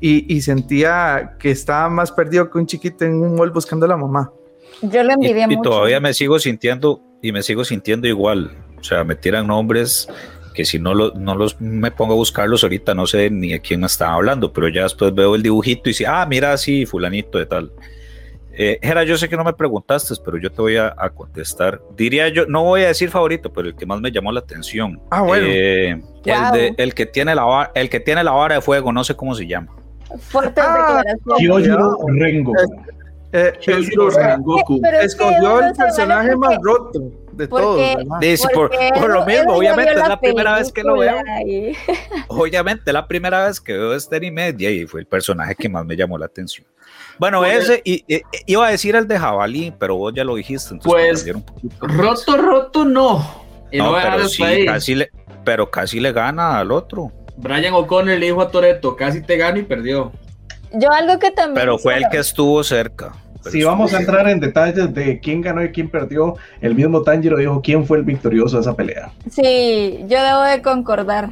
[0.06, 3.96] y, sentía que estaba más perdido que un chiquito en un mall buscando a la
[3.96, 4.34] mamá.
[4.82, 5.60] Yo lo envidié mucho.
[5.60, 8.52] Y todavía me sigo sintiendo, y me sigo sintiendo igual.
[8.78, 10.10] O sea, me tiran nombres
[10.54, 13.80] que si no, no los me pongo a buscarlos ahorita no sé ni a quién
[13.80, 17.38] me estaba hablando, pero ya después veo el dibujito y si, ah, mira, sí, fulanito
[17.38, 17.72] de tal.
[18.56, 21.82] Eh, yo sé que no me preguntaste, pero yo te voy a, contestar.
[21.96, 25.02] Diría yo, no voy a decir favorito, pero el que más me llamó la atención.
[25.10, 25.48] Ah, bueno.
[25.48, 29.16] Eh, el, el, que tiene la, el que tiene la vara de fuego, no sé
[29.16, 29.72] cómo se llama.
[30.20, 31.02] Fuertes ah,
[32.08, 32.54] Rengo.
[33.32, 34.82] Eh, Rengoku.
[35.02, 37.96] Escogió el personaje más roto de todos.
[38.54, 41.16] por, por, lo mismo, obviamente es la primera vez que lo veo.
[42.28, 45.96] Obviamente, la primera vez que veo este anime y fue el personaje que más me
[45.96, 46.68] llamó la atención.
[47.20, 48.04] Bueno, ese y,
[48.46, 50.76] iba a decir el de jabalí, pero vos ya lo dijiste.
[50.84, 51.26] pues,
[51.80, 53.46] roto, roto, no.
[53.72, 55.12] no, pero sí, casi le,
[55.44, 57.12] pero casi le gana al otro.
[57.38, 60.12] Brian O'Connor le dijo a Toreto, casi te gano y perdió.
[60.74, 61.56] Yo algo que también...
[61.56, 63.14] Pero fue el que estuvo cerca.
[63.50, 67.38] Si vamos a entrar en detalles de quién ganó y quién perdió, el mismo Tanjiro
[67.38, 69.12] dijo quién fue el victorioso de esa pelea.
[69.30, 71.30] Sí, yo debo de concordar.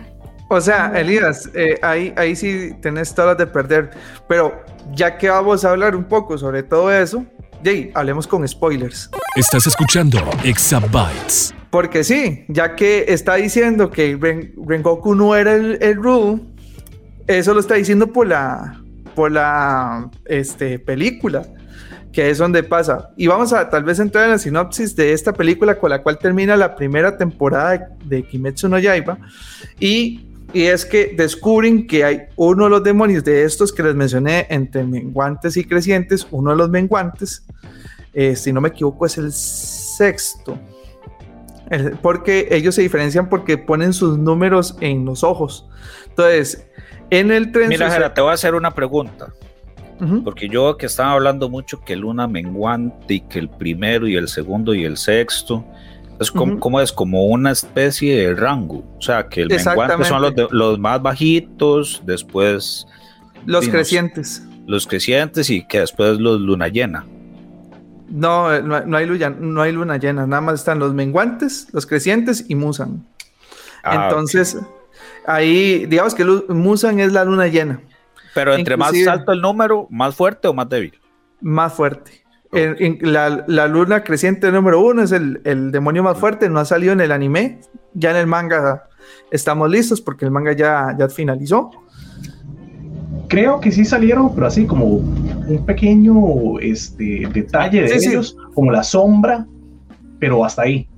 [0.50, 3.91] O sea, Elías, eh, ahí, ahí sí tenés todas las de perder.
[4.28, 4.62] Pero
[4.93, 7.26] ya que vamos a hablar un poco sobre todo eso,
[7.63, 9.10] Jay, hablemos con spoilers.
[9.36, 11.54] Estás escuchando Exabytes.
[11.69, 14.17] Porque sí, ya que está diciendo que
[14.67, 16.52] Rengoku no era el, el Ru,
[17.28, 18.82] eso lo está diciendo por la,
[19.15, 21.43] por la este, película,
[22.12, 23.12] que es donde pasa.
[23.15, 26.17] Y vamos a tal vez entrar en la sinopsis de esta película con la cual
[26.17, 29.17] termina la primera temporada de, Kimetsu no Yaiba.
[29.80, 33.95] Y, y, es que descubren que hay uno de los demonios de estos que les
[33.95, 37.43] mencioné entre menguantes y crecientes, uno de los menguantes,
[38.13, 40.60] eh, si no me equivoco es el sexto
[42.02, 45.69] porque ellos se diferencian porque ponen sus números en los ojos.
[46.10, 46.67] Entonces,
[47.10, 47.69] en el tren.
[47.69, 49.34] Mira, te voy a hacer una pregunta.
[50.23, 54.27] Porque yo que estaba hablando mucho que luna menguante y que el primero y el
[54.27, 55.63] segundo y el sexto
[56.19, 58.83] es como, es como una especie de rango.
[58.97, 62.87] O sea, que el menguante son los, los más bajitos, después
[63.45, 64.43] los crecientes.
[64.67, 67.05] Los crecientes y que después los luna llena.
[68.09, 72.45] No, no, hay luna, no hay luna llena, nada más están los menguantes, los crecientes
[72.47, 73.05] y Musan.
[73.83, 74.57] Ah, Entonces,
[75.25, 77.81] ahí, digamos que Musan es la luna llena.
[78.34, 81.00] Pero entre más alto el número, más fuerte o más débil.
[81.41, 82.24] Más fuerte.
[82.52, 87.02] la, luna creciente número uno es el, el, demonio más fuerte, no ha salido en
[87.02, 87.60] el anime,
[87.94, 88.84] ya en el manga
[89.32, 91.72] estamos listos porque el manga ya, ya finalizó
[93.32, 98.84] creo que sí salieron, pero así como un pequeño este, detalle de ellos, como la
[98.84, 99.48] sombra,
[100.20, 100.89] pero hasta ahí.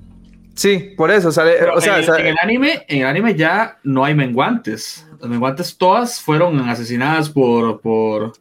[0.54, 1.56] Sí, por eso sale.
[1.74, 5.06] O sea, en, el anime, en el anime ya no hay menguantes.
[5.20, 8.32] Las menguantes todas fueron asesinadas por, por,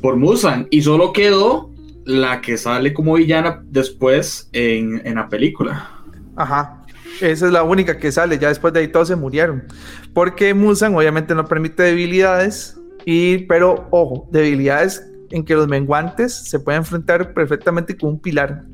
[0.00, 1.70] por Musan y solo quedó
[2.04, 5.90] la que sale como villana después en, en la película.
[6.36, 6.82] Ajá.
[7.20, 9.64] Esa es la única que sale, ya después de ahí todos se murieron.
[10.12, 16.58] Porque Musan obviamente no permite debilidades, y, pero ojo, debilidades en que los menguantes se
[16.58, 18.64] pueden enfrentar perfectamente con un pilar.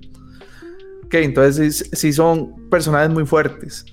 [1.13, 3.85] Ok, entonces sí, son personajes muy fuertes.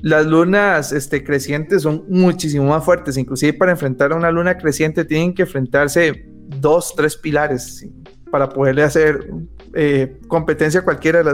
[0.00, 5.04] Las lunas este, crecientes son muchísimo más fuertes, inclusive para enfrentar a una luna creciente
[5.04, 6.24] tienen que enfrentarse
[6.60, 7.84] dos, tres pilares
[8.30, 9.28] para poderle hacer
[9.74, 11.24] eh, competencia a cualquiera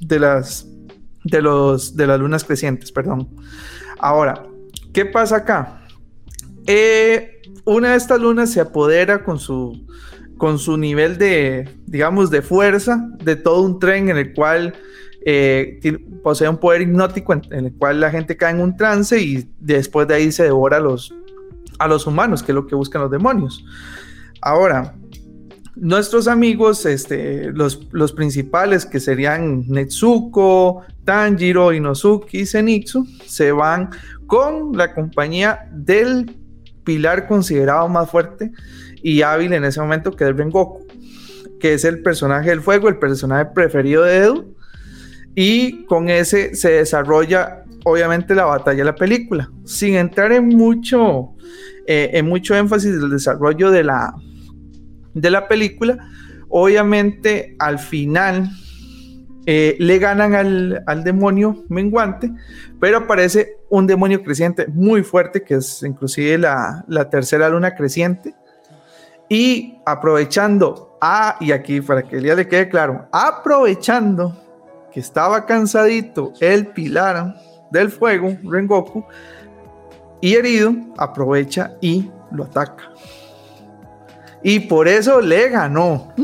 [0.00, 0.66] de las,
[1.24, 3.26] de los, de las lunas crecientes, perdón.
[3.98, 4.42] Ahora,
[4.92, 5.82] ¿qué pasa acá?
[6.66, 9.86] Eh, una de estas lunas se apodera con su,
[10.38, 14.74] con su nivel de, digamos, de fuerza de todo un tren en el cual
[15.26, 15.80] eh,
[16.22, 20.08] posee un poder hipnótico en, el cual la gente cae en un trance y después
[20.08, 21.12] de ahí se devora a los,
[21.78, 23.64] a los humanos, que es lo que buscan los demonios.
[24.40, 24.94] Ahora,
[25.74, 33.90] nuestros amigos, este, los, los principales que serían Netsuko, Tanjiro, Inosuke y Zenitsu, se van
[34.26, 36.36] con la compañía del
[36.84, 38.52] pilar considerado más fuerte
[39.02, 40.86] y hábil en ese momento, que es Rengoku,
[41.60, 44.54] que es el personaje del fuego, el personaje preferido de Edu.
[45.34, 51.30] Y con ese se desarrolla, obviamente, la batalla de la película, sin entrar en mucho,
[51.86, 54.14] eh, en mucho énfasis del desarrollo de la,
[55.14, 55.98] de la película.
[56.48, 58.50] Obviamente, al final
[59.46, 62.30] eh, le ganan al, al, demonio menguante,
[62.80, 68.34] pero aparece un demonio creciente muy fuerte, que es inclusive la, la tercera luna creciente.
[69.28, 74.36] Y aprovechando, ah, y aquí para que el día le quede claro, aprovechando
[74.92, 77.34] que estaba cansadito el pilar
[77.70, 79.04] del fuego, Rengoku,
[80.20, 82.90] y herido, aprovecha y lo ataca.
[84.42, 86.12] Y por eso le ganó.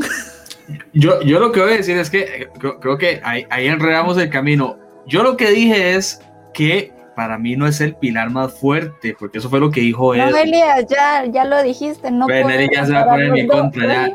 [0.93, 2.49] Yo, yo lo que voy a decir es que eh,
[2.81, 4.79] creo, que ahí, ahí, enredamos el camino.
[5.05, 6.21] Yo lo que dije es
[6.55, 10.13] que para mí no es el pilar más fuerte, porque eso fue lo que dijo
[10.13, 10.29] él.
[10.29, 12.11] No, Elías, ya, ya lo dijiste.
[12.11, 14.09] No Nelly ya se va a poner en mi contra.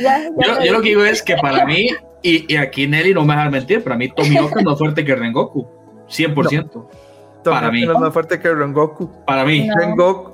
[0.00, 0.30] Ya.
[0.36, 1.88] yo, yo, lo que digo es que para mí,
[2.22, 5.14] y, y aquí Nelly no me deja mentir, para mí Tomioka es más fuerte que
[5.14, 5.66] Rengoku.
[6.08, 6.86] 100%.
[7.44, 7.82] Para mí.
[7.82, 9.10] es más fuerte que Rengoku.
[9.26, 9.68] Para mí.
[9.76, 10.31] Rengoku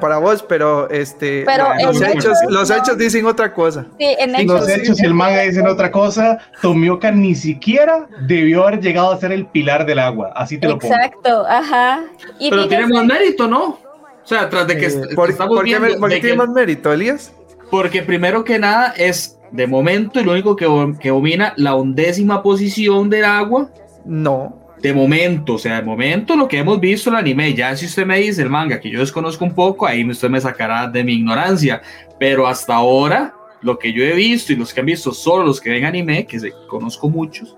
[0.00, 1.44] para vos, pero este
[1.80, 3.86] los, hechos, los hechos dicen otra cosa.
[3.98, 6.38] Sí, en hechos, los hechos y el manga dicen otra cosa.
[6.60, 10.32] Tomioka ni siquiera debió haber llegado a ser el pilar del agua.
[10.34, 10.94] Así te lo pongo.
[10.94, 12.04] Exacto, ajá.
[12.38, 13.78] pero tiene más mérito, ¿no?
[14.22, 15.98] O sea, tras de que, eh, por, estamos viendo.
[15.98, 17.32] ¿Por qué tiene más mérito, Elías?
[17.70, 20.66] Porque primero que nada es de momento el único que,
[21.00, 23.70] que domina la undécima posición del agua.
[24.04, 27.86] No de momento, o sea, de momento lo que hemos visto el anime, ya si
[27.86, 31.04] usted me dice el manga que yo desconozco un poco, ahí usted me sacará de
[31.04, 31.82] mi ignorancia,
[32.18, 35.60] pero hasta ahora lo que yo he visto y los que han visto solo los
[35.60, 37.56] que ven anime, que se, conozco muchos,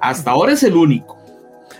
[0.00, 1.16] hasta ahora es el único.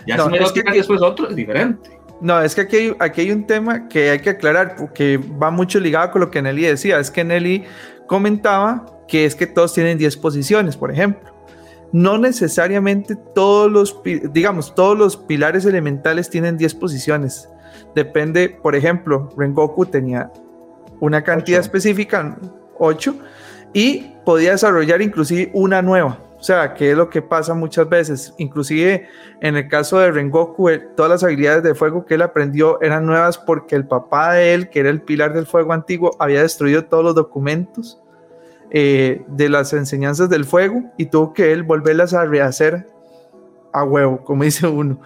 [0.05, 1.99] Ya si me lo que después otro es diferente.
[2.21, 5.51] No, es que aquí hay, aquí hay un tema que hay que aclarar, porque va
[5.51, 7.65] mucho ligado con lo que Nelly decía, es que Nelly
[8.07, 11.36] comentaba que es que todos tienen 10 posiciones, por ejemplo
[11.91, 17.49] no necesariamente todos los, digamos, todos los pilares elementales tienen 10 posiciones.
[17.95, 20.31] Depende, por ejemplo, Rengoku tenía
[20.99, 22.37] una cantidad específica,
[22.77, 23.15] 8,
[23.73, 26.19] y podía desarrollar inclusive una nueva.
[26.39, 28.33] O sea, que es lo que pasa muchas veces.
[28.37, 29.07] Inclusive
[29.41, 33.39] en el caso de Rengoku, todas las habilidades de fuego que él aprendió eran nuevas
[33.39, 37.03] porque el papá de él, que era el pilar del fuego antiguo, había destruido todos
[37.03, 37.99] los documentos
[38.69, 42.87] eh, de las enseñanzas del fuego y tuvo que él volverlas a rehacer
[43.71, 45.01] a huevo, como dice uno.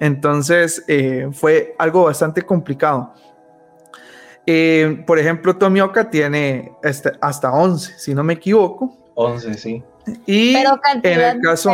[0.00, 3.14] Entonces eh, fue algo bastante complicado.
[4.46, 8.96] Eh, por ejemplo, Tomioka tiene este, hasta 11, si no me equivoco.
[9.14, 9.82] 11, sí.
[10.26, 10.54] Y
[11.02, 11.70] en el caso,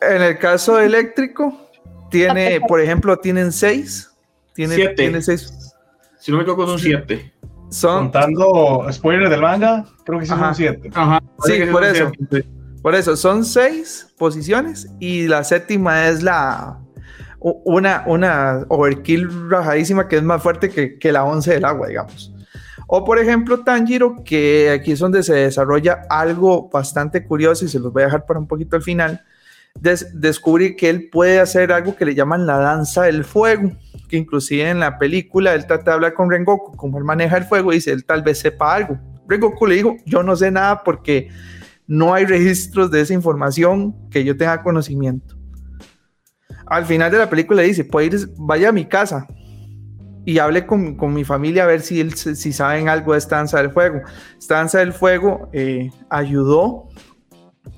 [0.00, 1.68] en el caso eléctrico,
[2.08, 4.12] tiene, por ejemplo, tienen 6.
[4.54, 5.74] Tiene, tiene 6.
[6.20, 7.32] Si no me equivoco, son 7.
[7.72, 8.10] Son...
[8.10, 10.90] Contando spoiler del manga, creo que sí son siete.
[11.44, 12.12] Sí, por eso.
[12.82, 16.78] Por eso, son seis posiciones y la séptima es la
[17.38, 22.32] una, una overkill rajadísima que es más fuerte que, que la once del agua, digamos.
[22.88, 27.78] O por ejemplo Tanjiro, que aquí es donde se desarrolla algo bastante curioso y se
[27.78, 29.24] los voy a dejar para un poquito al final.
[29.74, 33.72] Descubrir que él puede hacer algo que le llaman la danza del fuego
[34.12, 37.44] que inclusive en la película él trata de hablar con Rengoku, como él maneja el
[37.44, 38.98] fuego, y dice, él tal vez sepa algo.
[39.26, 41.30] Rengoku le dijo, yo no sé nada porque
[41.86, 45.34] no hay registros de esa información que yo tenga conocimiento.
[46.66, 49.26] Al final de la película le dice, puede ir, vaya a mi casa
[50.26, 53.62] y hable con, con mi familia a ver si, si saben algo de esta danza
[53.62, 54.02] del fuego.
[54.38, 56.90] Esta danza del fuego eh, ayudó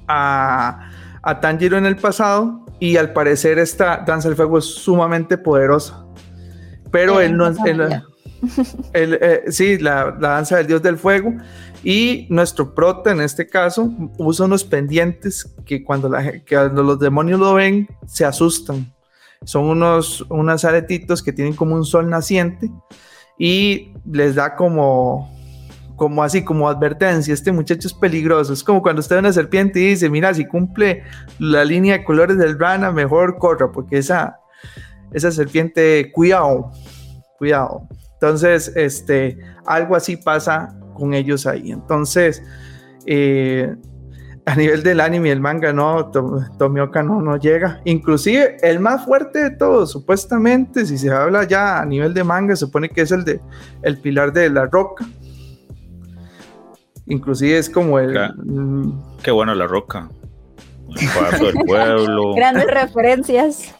[0.08, 0.90] a,
[1.24, 6.04] a Tanjiro en el pasado y al parecer esta danza del fuego es sumamente poderosa
[6.94, 7.48] pero él no...
[8.92, 11.34] Él, eh, sí, la, danza del dios del fuego.
[11.82, 17.00] Y nuestro prota, en este caso, usa unos pendientes que cuando, la, que cuando los
[17.00, 18.94] demonios lo ven, se asustan.
[19.44, 22.70] Son unos, unos aretitos que tienen como un sol naciente
[23.38, 25.33] y les da como,
[26.04, 28.52] como así, como advertencia, este muchacho es peligroso.
[28.52, 31.02] Es como cuando usted ve una serpiente y dice, mira, si cumple
[31.38, 34.38] la línea de colores del rana, mejor corra, porque esa,
[35.14, 36.72] esa serpiente, cuidado,
[37.38, 37.88] cuidado.
[38.12, 41.72] Entonces, este, algo así pasa con ellos ahí.
[41.72, 42.42] Entonces,
[43.06, 43.74] eh,
[44.44, 46.10] a nivel del anime y el manga, no,
[46.58, 47.80] Tomioka no, no llega.
[47.86, 52.54] Inclusive, el más fuerte de todos, supuestamente, si se habla ya a nivel de manga,
[52.54, 53.40] se supone que es el de
[53.80, 55.06] el pilar de la roca.
[57.06, 58.12] Inclusive es como el...
[59.22, 60.08] Qué, bueno la roca.
[60.88, 62.34] El del pueblo.
[62.34, 63.74] Grandes referencias.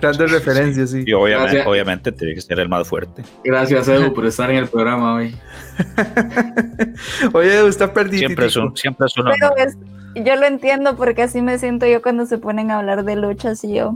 [0.00, 1.04] Grandes referencias, sí.
[1.06, 1.66] Y obviamente, Gracias.
[1.66, 3.22] obviamente tiene que ser el más fuerte.
[3.44, 5.36] Gracias, Edu, por estar en el programa hoy.
[7.32, 8.18] Oye, está perdido.
[8.18, 9.76] Siempre es un, siempre es un Pero es,
[10.16, 13.62] yo lo entiendo porque así me siento yo cuando se ponen a hablar de luchas
[13.62, 13.94] y yo.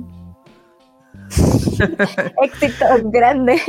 [2.42, 3.60] Éxitos grande.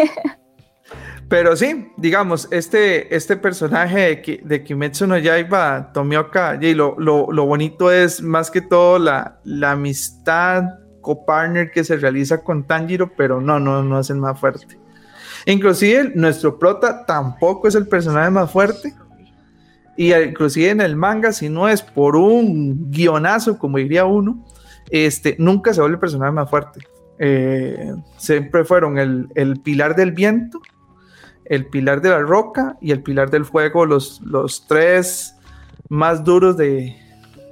[1.30, 6.96] Pero sí, digamos, este, este personaje de, Ki- de Kimetsu no Yaiba, Tomioka, y lo,
[6.98, 10.64] lo, lo bonito es más que todo la, la amistad
[11.02, 14.80] copartner que se realiza con Tanjiro, pero no, no, no es el más fuerte.
[15.46, 18.94] Inclusive nuestro prota tampoco es el personaje más fuerte.
[19.98, 24.46] Y inclusive en el manga, si no es por un guionazo, como diría uno,
[24.92, 26.82] este, nunca se vuelve el personaje más fuerte.
[27.20, 30.60] Eh, siempre fueron el, el pilar del viento,
[31.50, 35.36] el pilar de la roca y el pilar del fuego, los, los tres
[35.90, 36.96] más duros de,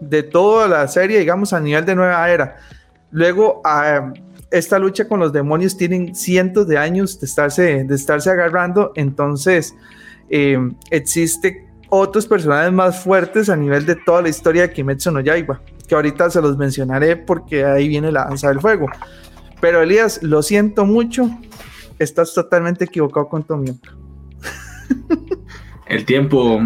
[0.02, 2.58] de toda la serie, digamos, a nivel de nueva era.
[3.12, 4.12] Luego, ah,
[4.52, 9.74] esta lucha con los demonios tienen cientos de años de estarse, de estarse agarrando, entonces
[10.30, 10.58] eh,
[10.92, 15.62] existe otros personajes más fuertes a nivel de toda la historia de Kimetsu no Yaiba,
[15.88, 18.88] que ahorita se los mencionaré porque ahí viene la danza del fuego.
[19.62, 21.30] Pero Elías, lo siento mucho,
[22.00, 23.96] estás totalmente equivocado con Tomioka.
[25.88, 26.60] El tiempo,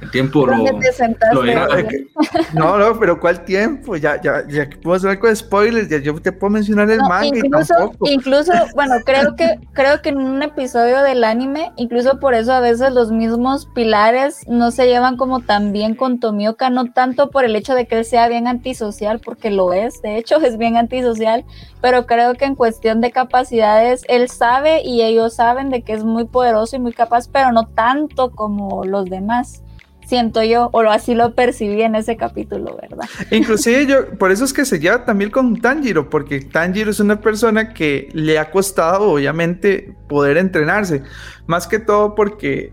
[0.00, 1.34] el tiempo lo, ¿Dónde te sentaste?
[1.34, 1.42] lo
[1.88, 2.06] que-
[2.52, 3.96] No, no, pero ¿cuál tiempo?
[3.96, 7.08] Ya, ya, ya que puedo hablar con spoilers, ya yo te puedo mencionar el No,
[7.08, 8.08] manga y incluso, tampoco.
[8.08, 12.60] incluso, bueno, creo que, creo que en un episodio del anime, incluso por eso a
[12.60, 17.44] veces los mismos pilares no se llevan como tan bien con Tomioka, no tanto por
[17.44, 20.76] el hecho de que él sea bien antisocial, porque lo es, de hecho es bien
[20.76, 21.44] antisocial,
[21.80, 26.04] pero creo que en cuestión de capacidades, él sabe y ellos saben de que es
[26.04, 29.62] muy poderoso y muy capaz, pero no tanto como los demás.
[30.08, 33.06] Siento yo, o lo- así lo percibí en ese capítulo, ¿verdad?
[33.30, 37.20] Inclusive yo, por eso es que se lleva también con Tanjiro, porque Tanjiro es una
[37.20, 41.02] persona que le ha costado, obviamente, poder entrenarse.
[41.46, 42.72] Más que todo porque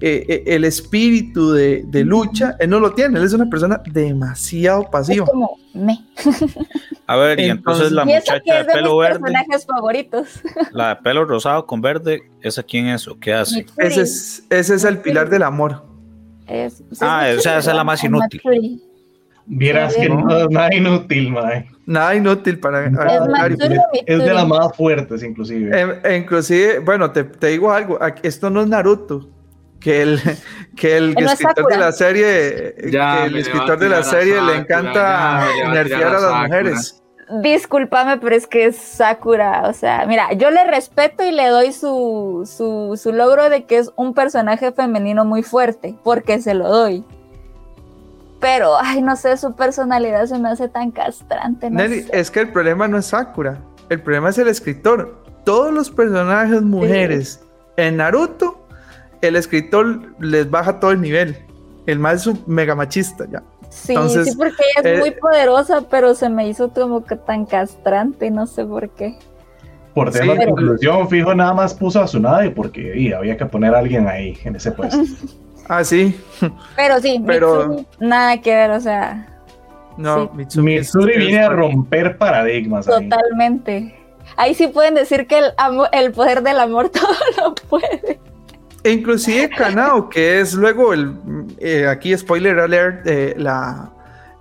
[0.00, 3.80] eh, eh, el espíritu de, de lucha, él no lo tiene, él es una persona
[3.90, 5.26] demasiado Es pasiva.
[5.26, 6.04] como me.
[7.08, 10.28] A ver, y entonces Entonces- la muchacha de de pelo mis verde, personajes favoritos.
[10.70, 13.66] la de pelo rosado con verde, ¿esa quién es o qué hace?
[13.76, 15.84] Ese es, ese es el pilar del amor.
[16.46, 18.40] Es- pues, Ah, es o sea, esa es la más inútil.
[18.44, 18.82] Matsuri.
[19.48, 20.48] Vieras que ¿no?
[20.48, 21.68] nada inútil, mae.
[21.86, 22.84] Nada inútil para...
[22.86, 22.92] Es.
[22.92, 23.76] Matsuri
[24.06, 25.70] de las más fuertes, inclusive.
[25.80, 29.30] Eh, eh, inclusive, bueno, te, te digo algo, esto no es Naruto,
[29.78, 30.20] que el,
[30.76, 34.38] que el no escritor de la serie, Ya, que el escritor de la serie le
[34.40, 36.42] Sakura, encanta le nerfear a a las Sakura.
[36.42, 37.02] mujeres.
[37.28, 39.68] Discúlpame, pero es que es Sakura.
[39.68, 43.78] O sea, mira, yo le respeto y le doy su, su, su logro de que
[43.78, 47.04] es un personaje femenino muy fuerte, porque se lo doy.
[48.40, 51.70] Pero, ay, no sé, su personalidad se me hace tan castrante.
[51.70, 53.58] No Nelly, es que el problema no es Sakura,
[53.88, 55.22] el problema es el escritor.
[55.44, 57.40] Todos los personajes mujeres
[57.76, 58.66] en Naruto,
[59.20, 61.36] el escritor les baja todo el nivel.
[61.86, 63.42] El más es un mega machista ya.
[63.68, 67.16] Sí, entonces, sí, porque ella es eh, muy poderosa, pero se me hizo como que
[67.16, 69.16] tan castrante, no sé por qué.
[69.94, 73.36] Por sí, temas de pero- inclusión, fijo, nada más puso a Tsunade porque y, había
[73.36, 74.98] que poner a alguien ahí, en ese puesto.
[75.68, 76.16] Ah, sí.
[76.76, 79.26] Pero sí, Pero- Mitsuri, nada que ver, o sea,
[79.96, 80.60] No, Sí.
[80.62, 83.92] Mitsuri es- viene a romper paradigmas totalmente.
[84.36, 87.08] Ahí sí pueden decir que el, amo- el poder del amor todo
[87.42, 88.20] lo puede.
[88.84, 91.08] E inclusive Kanao, que es luego el
[91.58, 93.92] eh, aquí spoiler alert, eh, la,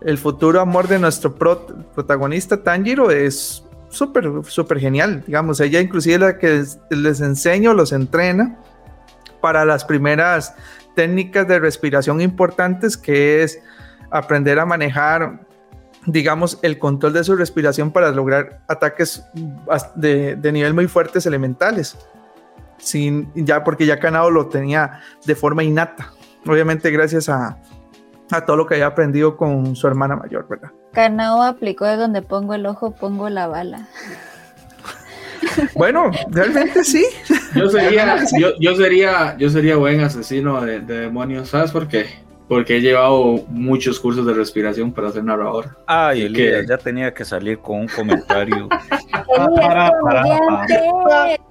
[0.02, 6.16] el futuro amor de nuestro pro- protagonista Tanjiro es súper súper genial, digamos, ella inclusive
[6.16, 8.58] es la que les, les enseña o los entrena
[9.42, 10.54] para las primeras
[10.96, 13.60] técnicas de respiración importantes que es
[14.12, 15.46] aprender a manejar
[16.08, 19.24] digamos el control de su respiración para lograr ataques
[19.96, 21.98] de, de nivel muy fuertes elementales
[22.78, 26.12] sin ya porque ya Kanao lo tenía de forma innata.
[26.48, 27.58] Obviamente gracias a,
[28.32, 30.72] a todo lo que había aprendido con su hermana mayor, ¿verdad?
[30.94, 33.88] Kanao aplicó de donde pongo el ojo, pongo la bala.
[35.76, 37.06] Bueno, realmente sí.
[37.54, 42.06] Yo sería, yo, yo sería, yo sería buen asesino de, de demonios, ¿sabes por qué?
[42.48, 45.78] Porque he llevado muchos cursos de respiración para ser narrador.
[45.88, 48.70] Ay, ¿Y Elías, ya tenía que salir con un comentario.
[49.56, 51.42] para, para, Comediante.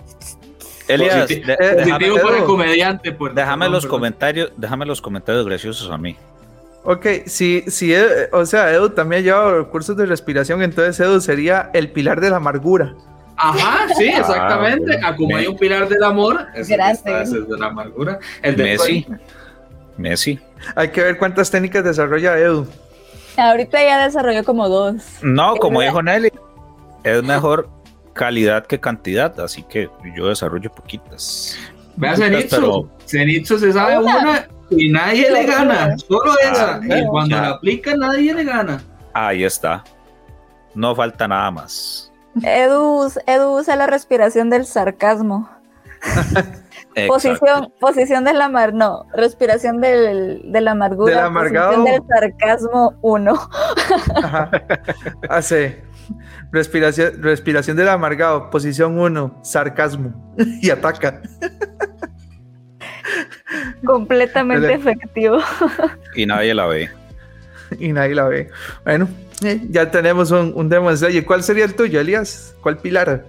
[0.88, 3.12] Elías, de- Positivo para el comediante.
[3.12, 3.96] Por déjame perdón, los perdón.
[3.98, 6.16] comentarios, déjame los comentarios graciosos a mí.
[6.84, 7.94] Ok, si, si
[8.32, 12.28] o sea, Edu también ha llevado cursos de respiración, entonces Edu sería el pilar de
[12.30, 12.94] la amargura.
[13.36, 14.84] Ajá, sí, exactamente.
[14.92, 15.06] bueno.
[15.06, 16.90] Ah, como Me- hay un pilar del amor, está,
[17.22, 18.18] es de la amargura.
[18.42, 19.06] El de Messi.
[19.96, 20.38] Messi.
[20.76, 22.66] Hay que ver cuántas técnicas desarrolla Edu.
[23.36, 25.02] Ahorita ya desarrolló como dos.
[25.22, 26.30] No, como dijo Nelly,
[27.02, 27.68] es mejor
[28.14, 31.58] calidad que cantidad, así que yo desarrollo poquitas.
[31.96, 36.80] Vea Zenitsu, Zenitsu se sabe una, y nadie le gana, solo esa.
[36.82, 38.82] y cuando la aplica nadie le gana.
[39.12, 39.84] Ahí está.
[40.74, 42.12] No falta nada más.
[42.42, 45.48] Edu, Edu usa la respiración del sarcasmo.
[47.06, 51.14] posición, posición del amar, no, respiración del, de la amargura.
[51.14, 51.84] Del amargado.
[51.84, 53.38] del sarcasmo uno.
[55.28, 55.84] Hace
[56.52, 60.34] respiración, respiración del amargado, posición uno, sarcasmo.
[60.62, 61.22] y ataca.
[63.84, 65.38] Completamente efectivo.
[66.14, 66.90] Y nadie la ve.
[67.78, 68.50] Y nadie la ve.
[68.84, 69.08] Bueno,
[69.42, 70.90] eh, ya tenemos un, un demo
[71.26, 72.54] ¿Cuál sería el tuyo, Elías?
[72.60, 73.26] ¿Cuál pilar?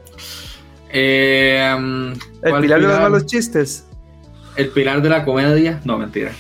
[0.89, 3.86] Eh, um, ¿El pilar, de los malos chistes?
[4.55, 5.82] ¿El pilar de la comedia?
[5.84, 6.32] No, mentira.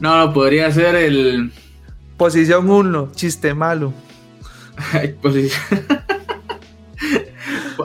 [0.00, 1.52] No, no, podría ser el.
[2.16, 3.92] Posición 1, chiste malo.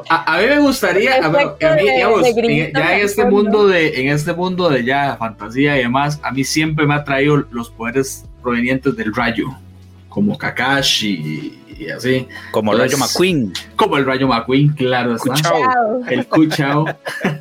[0.09, 1.37] A, mí me gustaría, a, mí,
[2.73, 6.43] ya en este mundo de, en este mundo de ya fantasía y demás, a mí
[6.43, 9.47] siempre me ha traído los poderes provenientes del rayo,
[10.09, 12.27] como Kakashi y, así.
[12.51, 13.53] Como el Rayo McQueen.
[13.75, 15.15] Como el Rayo McQueen, claro.
[16.07, 16.85] El Kuchao.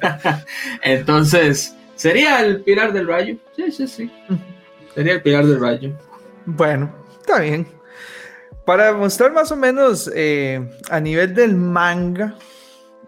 [0.83, 3.37] Entonces, ¿sería el pilar del rayo?
[3.55, 4.11] Sí, sí, sí.
[4.95, 5.93] Sería el pilar del rayo.
[6.47, 6.91] Bueno,
[7.21, 7.67] está bien.
[8.65, 12.37] Para mostrar más o menos eh, a nivel del manga,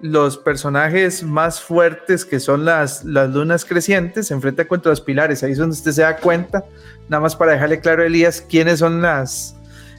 [0.02, 5.42] los personajes más fuertes que son las, las lunas crecientes se enfrentan contra los pilares.
[5.42, 6.64] Ahí es donde usted se da cuenta,
[7.08, 9.56] nada más para dejarle claro a Elías quiénes son las,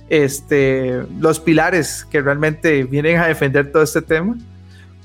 [0.09, 4.37] este, los pilares que realmente vienen a defender todo este tema.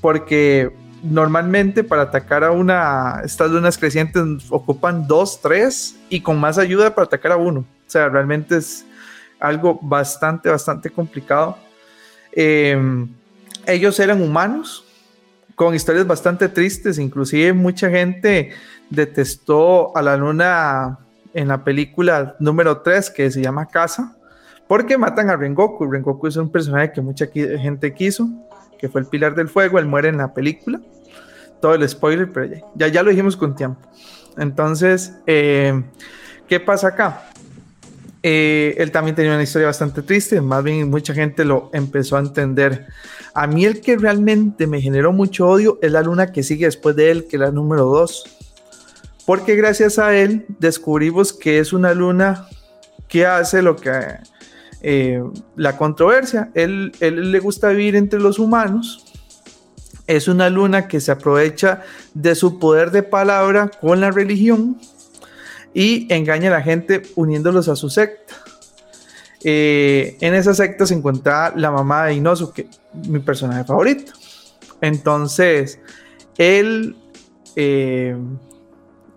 [0.01, 0.71] Porque
[1.01, 6.93] normalmente para atacar a una, estas lunas crecientes ocupan dos, tres y con más ayuda
[6.93, 7.61] para atacar a uno.
[7.61, 8.85] O sea, realmente es
[9.39, 11.57] algo bastante, bastante complicado.
[12.31, 13.07] Em,
[13.65, 14.85] ellos eran humanos,
[15.55, 18.51] con historias bastante tristes, inclusive mucha gente
[18.89, 20.99] detestó a la luna
[21.33, 24.15] en la película número 3 que se llama Casa,
[24.67, 25.89] porque matan a Rengoku.
[25.91, 28.29] Rengoku es un personaje que mucha gente quiso,
[28.77, 30.79] que fue el pilar del fuego, él muere en la película.
[31.61, 33.81] Todo el spoiler, pero ya, ya, lo dijimos con tiempo.
[34.37, 35.83] Entonces, eh,
[36.47, 37.28] ¿qué pasa acá?
[38.21, 42.19] Eh, él también tenía una historia bastante triste, más bien mucha gente lo empezó a
[42.19, 42.87] entender.
[43.33, 46.95] A mí el que realmente me generó mucho odio es la luna que sigue después
[46.95, 48.37] de él, que es la número 2.
[49.25, 52.47] Porque gracias a él descubrimos que es una luna
[53.07, 53.91] que hace lo que...
[54.81, 55.21] Eh,
[55.57, 59.03] la controversia, él, él le gusta vivir entre los humanos,
[60.07, 64.79] es una luna que se aprovecha de su poder de palabra con la religión
[65.73, 68.35] y engaña a la gente uniéndolos a su secta.
[69.43, 72.67] Eh, en esa secta se encuentra la mamá de Inosuke,
[73.07, 74.13] mi personaje favorito.
[74.81, 75.79] Entonces,
[76.37, 76.95] él,
[77.55, 78.17] eh,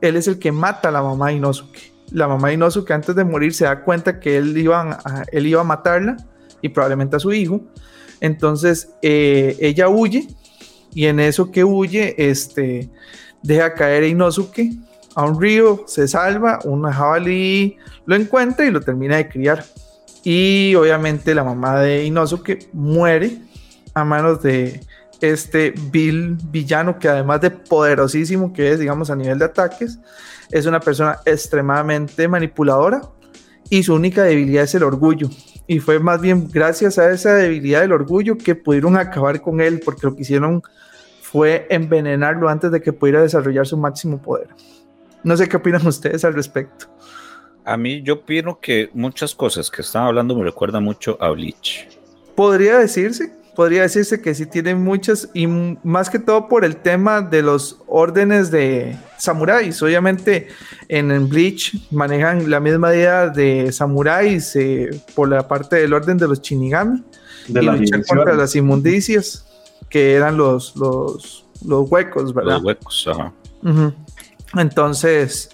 [0.00, 1.92] él es el que mata a la mamá de Inosuke.
[2.10, 5.46] La mamá de Inosuke antes de morir se da cuenta que él iba a, él
[5.46, 6.16] iba a matarla
[6.60, 7.60] y probablemente a su hijo.
[8.20, 10.28] Entonces, eh, ella huye
[10.94, 12.90] y en eso que huye, este,
[13.42, 14.70] deja caer a Inosuke
[15.14, 19.64] a un río, se salva, una jabalí lo encuentra y lo termina de criar.
[20.24, 23.38] Y obviamente la mamá de Inosuke muere
[23.94, 24.80] a manos de
[25.20, 29.98] este Bill villano que además de poderosísimo que es, digamos, a nivel de ataques,
[30.50, 33.02] es una persona extremadamente manipuladora
[33.70, 35.28] y su única debilidad es el orgullo.
[35.66, 39.80] Y fue más bien gracias a esa debilidad del orgullo que pudieron acabar con él,
[39.84, 40.62] porque lo que hicieron
[41.22, 44.48] fue envenenarlo antes de que pudiera desarrollar su máximo poder.
[45.24, 46.86] No sé qué opinan ustedes al respecto.
[47.64, 51.88] A mí yo opino que muchas cosas que están hablando me recuerdan mucho a Bleach.
[52.34, 57.20] Podría decirse, podría decirse que sí tienen muchas y más que todo por el tema
[57.20, 59.80] de los órdenes de samuráis.
[59.80, 60.48] Obviamente
[60.88, 66.26] en Bleach manejan la misma idea de samuráis eh, por la parte del orden de
[66.26, 67.04] los Shinigami
[67.46, 69.46] de y luchar contra las inmundicias
[69.88, 72.54] que eran los, los, los huecos, ¿verdad?
[72.54, 73.32] Los huecos, ajá.
[74.56, 75.50] Entonces.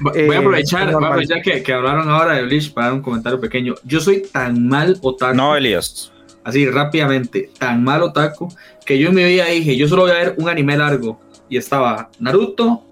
[0.00, 2.94] Voy a eh, aprovechar, voy a aprovechar que, que, hablaron ahora de Bleach para dar
[2.94, 3.74] un comentario pequeño.
[3.84, 5.34] Yo soy tan mal otaku.
[5.34, 6.12] No, Elias.
[6.44, 10.14] Así rápidamente, tan mal otaku que yo en mi vida dije: Yo solo voy a
[10.14, 11.20] ver un anime largo.
[11.48, 12.84] Y estaba Naruto,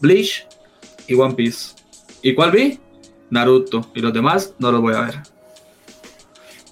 [0.00, 0.46] Bleach
[1.06, 1.74] y One Piece.
[2.22, 2.80] ¿Y cuál vi?
[3.30, 3.90] Naruto.
[3.94, 5.14] Y los demás no los voy a ver.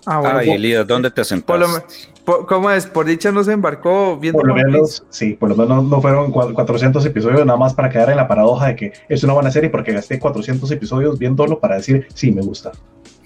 [0.06, 0.38] Ah, bueno.
[0.38, 2.13] Ay, Elías, ¿dónde te sentaste?
[2.24, 2.86] ¿Cómo es?
[2.86, 4.38] Por dicha no se embarcó viendo.
[4.38, 8.10] Por lo menos, sí, por lo menos no fueron 400 episodios nada más para quedar
[8.10, 11.76] en la paradoja de que es una buena serie porque gasté 400 episodios viéndolo para
[11.76, 12.72] decir, sí, me gusta.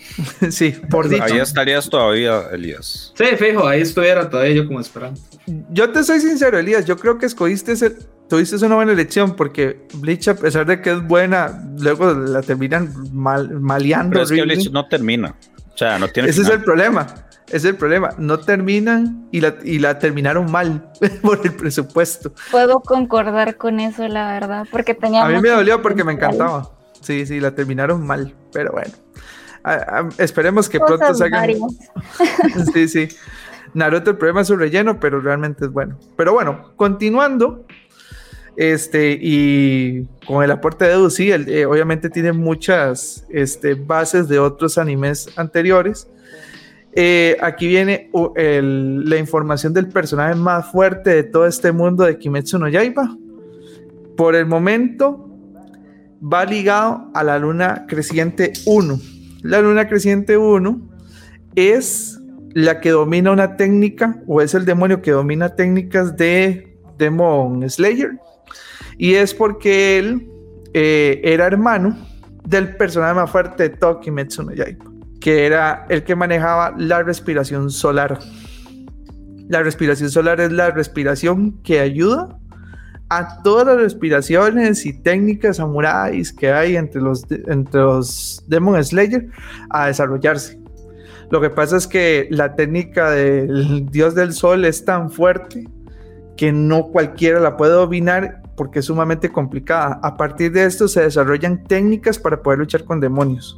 [0.50, 1.22] sí, por dicho.
[1.22, 3.12] Ahí estarías todavía, Elías.
[3.16, 5.20] Sí, fijo, ahí estuviera todavía yo como esperando.
[5.70, 7.96] Yo te soy sincero, Elías, yo creo que escogiste ese,
[8.28, 12.92] tuviste una buena elección porque Bleach, a pesar de que es buena, luego la terminan
[13.12, 14.10] mal, maleando.
[14.10, 15.36] Pero es que Bleach no termina.
[15.72, 17.27] O sea, no tiene Ese es el problema.
[17.50, 18.10] Es el problema.
[18.18, 20.90] No terminan y la, y la terminaron mal
[21.22, 22.32] por el presupuesto.
[22.50, 25.24] Puedo concordar con eso, la verdad, porque tenía.
[25.24, 26.70] A mí me dolió porque me encantaba.
[27.00, 28.92] Sí, sí, la terminaron mal, pero bueno.
[29.62, 31.60] A, a, esperemos que Cosas pronto varias.
[32.74, 33.08] sí, sí.
[33.74, 35.98] Naruto, el problema es su relleno, pero realmente es bueno.
[36.16, 37.66] Pero bueno, continuando.
[38.56, 44.40] Este, y con el aporte de sí, el- eh, obviamente tiene muchas este, bases de
[44.40, 46.08] otros animes anteriores.
[47.00, 52.18] Eh, aquí viene uh, la información del personaje más fuerte de todo este mundo de
[52.18, 53.16] Kimetsu no Yaiba.
[54.16, 55.30] Por el momento,
[56.20, 58.98] va ligado a la luna creciente 1.
[59.42, 60.80] La luna creciente 1
[61.54, 62.18] es
[62.54, 68.18] la que domina una técnica, o es el demonio que domina técnicas de Demon Slayer.
[68.96, 70.28] Y es porque él
[70.74, 71.96] eh, era hermano
[72.44, 74.86] del personaje más fuerte de todo Kimetsu no Yaiba,
[75.20, 78.18] que era el que manejaba la respiración solar.
[79.48, 82.38] La respiración solar es la respiración que ayuda
[83.10, 89.28] a todas las respiraciones y técnicas samuráis que hay entre los, entre los Demon Slayer
[89.70, 90.60] a desarrollarse.
[91.30, 95.68] Lo que pasa es que la técnica del dios del sol es tan fuerte
[96.36, 100.00] que no cualquiera la puede dominar porque es sumamente complicada.
[100.02, 103.56] A partir de esto se desarrollan técnicas para poder luchar con demonios.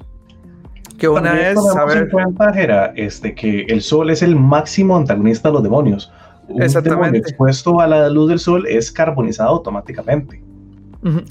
[1.01, 1.99] Que una También es saber...
[2.05, 6.13] en cuenta, Jera, este, que el sol es el máximo antagonista de los demonios.
[6.49, 7.05] Un Exactamente.
[7.07, 10.43] demonio expuesto a la luz del sol es carbonizado automáticamente.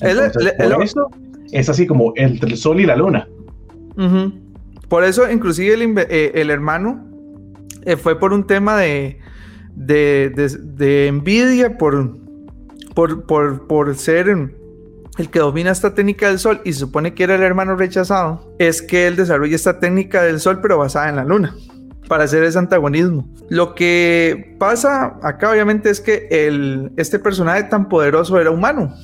[0.02, 1.10] Es Entonces, por eso
[1.70, 3.28] así como entre el sol y la luna.
[4.88, 5.76] Por eso, inclusive
[6.10, 7.06] eh, el hermano
[7.86, 9.20] eh, fue por un tema de,
[9.76, 12.18] de, de- de envidia, por,
[12.96, 14.30] por, por, por ser
[15.20, 18.82] el que domina esta técnica del sol y supone que era el hermano rechazado, es
[18.82, 21.56] que él desarrolla esta técnica del sol pero basada en la luna
[22.08, 23.28] para hacer ese antagonismo.
[23.50, 28.96] Lo que pasa acá obviamente es que el, este personaje tan poderoso era humano.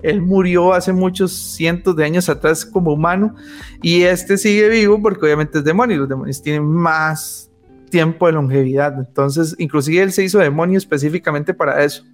[0.00, 3.34] Él murió hace muchos cientos de años atrás como humano
[3.82, 7.50] y este sigue vivo porque obviamente es demonio y los demonios tienen más
[7.90, 8.96] tiempo de longevidad.
[8.98, 12.04] Entonces, inclusive él se hizo demonio específicamente para eso,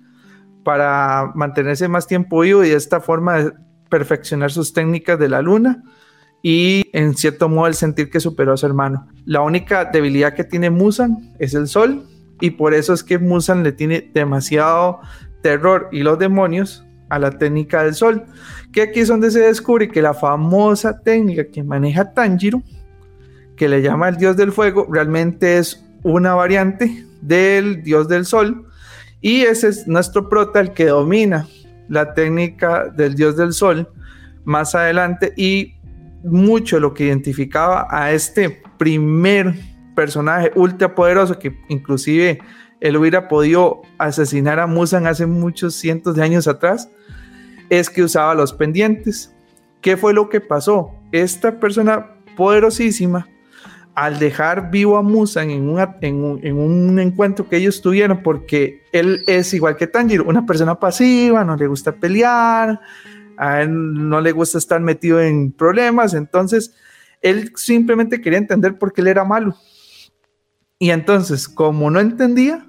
[0.65, 3.53] para mantenerse más tiempo vivo y de esta forma de
[3.89, 5.83] perfeccionar sus técnicas de la luna
[6.43, 9.09] y en cierto modo el sentir que superó a su hermano.
[9.25, 12.07] La única debilidad que tiene Musan es el sol
[12.41, 15.01] y por eso es que Musan le tiene demasiado
[15.43, 18.25] terror y los demonios a la técnica del sol,
[18.73, 22.63] que aquí es donde se descubre que la famosa técnica que maneja Tanjiro,
[23.57, 28.70] que le llama el dios del fuego, realmente es una variante del dios del sol
[29.21, 31.47] y ese es nuestro prota el que domina
[31.89, 33.89] la técnica del dios del sol
[34.45, 35.75] más adelante y
[36.23, 39.55] mucho lo que identificaba a este primer
[39.95, 42.41] personaje ultra poderoso que inclusive
[42.81, 46.91] él hubiera podido asesinar a Musan hace muchos cientos de años atrás,
[47.68, 49.35] es que usaba los pendientes.
[49.83, 50.95] ¿Qué fue lo que pasó?
[51.12, 53.29] Esta persona poderosísima,
[53.95, 59.22] al dejar vivo a Musan en, un, en un encuentro que ellos tuvieron, porque él
[59.26, 62.80] es igual que Tanjiro, una persona pasiva, no le gusta pelear,
[63.36, 66.74] a él no le gusta estar metido en problemas, entonces
[67.22, 69.55] él simplemente quería entender por qué él era malo.
[70.78, 72.66] Y entonces, como no entendía,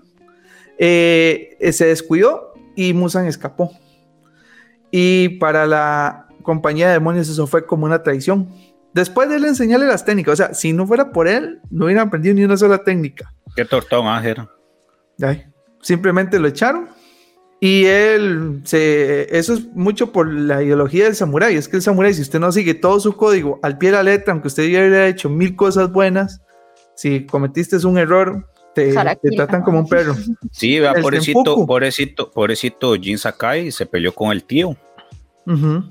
[0.78, 3.72] eh, se descuidó y Musan escapó.
[4.92, 8.50] Y para la compañía de demonios eso fue como una traición.
[8.94, 12.08] Después de él enseñarle las técnicas, o sea, si no fuera por él, no hubieran
[12.08, 13.34] aprendido ni una sola técnica.
[13.56, 14.38] Qué tortón, Ángel.
[15.22, 15.46] Ay,
[15.82, 16.90] simplemente lo echaron.
[17.64, 21.56] Y él, se, eso es mucho por la ideología del samurái.
[21.56, 24.04] Es que el samurái, si usted no sigue todo su código al pie de la
[24.04, 26.42] letra, aunque usted ya hubiera hecho mil cosas buenas,
[26.96, 30.16] si cometiste un error, te, te tratan como un perro.
[30.52, 31.68] Sí, vea, El pobrecito, Senpuku.
[31.68, 34.76] pobrecito, pobrecito Jin Sakai se peleó con el tío.
[35.46, 35.84] Ujú.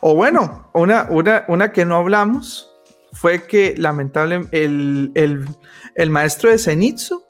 [0.00, 2.70] O bueno, una, una, una que no hablamos
[3.12, 5.46] fue que lamentablemente el, el,
[5.94, 7.22] el maestro de Zenitsu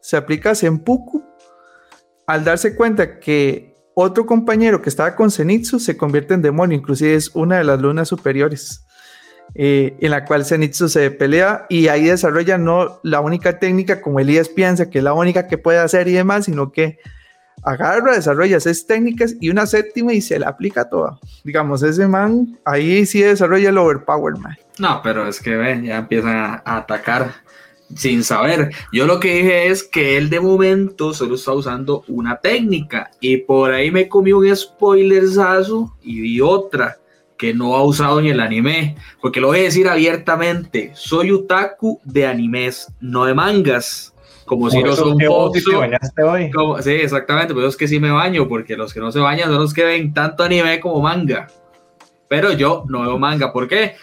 [0.00, 1.24] se aplica a Senpuku
[2.26, 7.14] al darse cuenta que otro compañero que estaba con Zenitsu se convierte en demonio, inclusive
[7.14, 8.84] es una de las lunas superiores,
[9.54, 14.20] eh, en la cual Zenitsu se pelea y ahí desarrolla no la única técnica como
[14.20, 16.98] Elías piensa que es la única que puede hacer y demás, sino que
[17.62, 21.18] agarra, desarrolla seis técnicas y una séptima y se la aplica toda.
[21.44, 24.56] Digamos, ese man ahí sí desarrolla el overpower, man.
[24.78, 27.34] No, pero es que ven, ya empiezan a, atacar
[27.94, 28.70] sin saber.
[28.92, 33.38] Yo lo que dije es que él de momento solo está usando una técnica y
[33.38, 36.98] por ahí me comí un spoilersazo y vi otra
[37.36, 42.00] que no ha usado en el anime, porque lo voy a decir abiertamente, soy otaku
[42.04, 44.14] de animes, no de mangas.
[44.46, 45.52] Como si no son como,
[46.82, 49.58] Sí, exactamente, pero es que sí me baño, porque los que no se bañan son
[49.58, 51.48] los que ven tanto anime como manga.
[52.28, 53.96] Pero yo no veo manga, ¿por qué?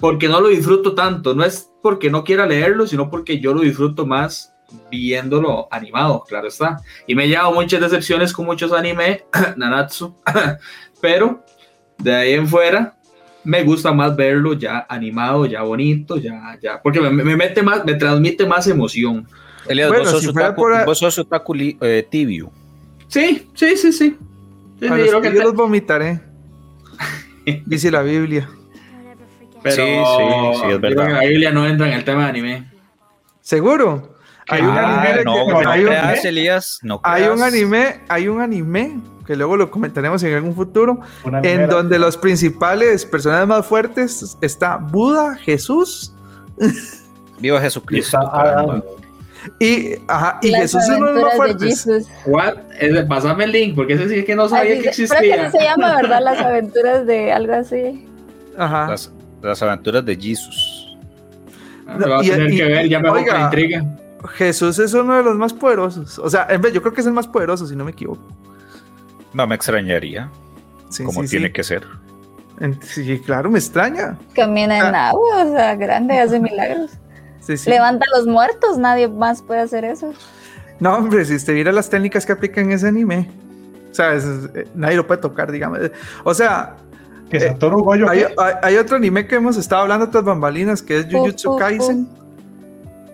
[0.00, 3.60] Porque no lo disfruto tanto, no es porque no quiera leerlo, sino porque yo lo
[3.60, 4.54] disfruto más
[4.90, 6.80] viéndolo animado, claro está.
[7.06, 9.24] Y me he llevado muchas decepciones con muchos anime,
[9.56, 10.16] Nanatsu,
[11.00, 11.44] pero
[11.98, 12.96] de ahí en fuera
[13.44, 17.84] me gusta más verlo ya animado, ya bonito, ya, ya, porque me, me mete más,
[17.84, 19.28] me transmite más emoción.
[19.68, 21.60] Elias, bueno, vos, sos si otaku, por...
[21.60, 22.50] eh, tibio.
[23.08, 23.92] Sí, sí, sí, sí.
[23.92, 24.16] sí,
[24.80, 26.20] sí yo, que yo los vomitaré.
[27.66, 28.48] Dice la Biblia.
[29.62, 31.12] Pero sí, sí, sí, es verdad.
[31.12, 32.70] la Biblia no entra en el tema de anime.
[33.40, 34.14] ¿Seguro?
[34.48, 35.92] Hay un ah, anime no, que, no hay, un,
[36.24, 41.00] Elías, no hay un anime, hay un anime que luego lo comentaremos en algún futuro,
[41.42, 46.12] en donde los principales personajes más fuertes está Buda, Jesús.
[47.38, 48.18] Viva Jesucristo.
[49.58, 51.86] Y, ajá, y Jesús es uno de los más fuertes.
[52.26, 52.54] What?
[53.08, 55.18] Pásame el link, porque ese sí es que no sabía que existía.
[55.18, 56.20] Creo que se llama, ¿verdad?
[56.22, 58.06] Las aventuras de algo así.
[58.56, 58.88] Ajá.
[58.88, 60.96] Las, las aventuras de Jesús.
[61.86, 63.84] Ah, va a tener que ver, ya me oiga, intriga.
[64.32, 66.18] Jesús es uno de los más poderosos.
[66.18, 68.26] O sea, en vez, yo creo que es el más poderoso, si no me equivoco.
[69.34, 70.30] No me extrañaría.
[70.88, 71.82] Sí, como tiene que ser.
[72.82, 74.16] Sí, claro, me extraña.
[74.34, 75.10] Camina en ah.
[75.10, 76.92] agua, o sea, grande, hace milagros.
[77.66, 80.12] Levanta a los muertos, nadie más puede hacer eso.
[80.80, 83.28] No, hombre, si usted viera las técnicas que aplica en ese anime,
[83.92, 84.24] ¿sabes?
[84.54, 85.78] Eh, nadie lo puede tocar, digamos.
[86.24, 86.76] O sea,
[87.30, 87.56] que eh,
[88.08, 88.24] hay,
[88.62, 92.08] hay, otro anime que hemos estado hablando otras bambalinas que es Jujutsu Kaisen.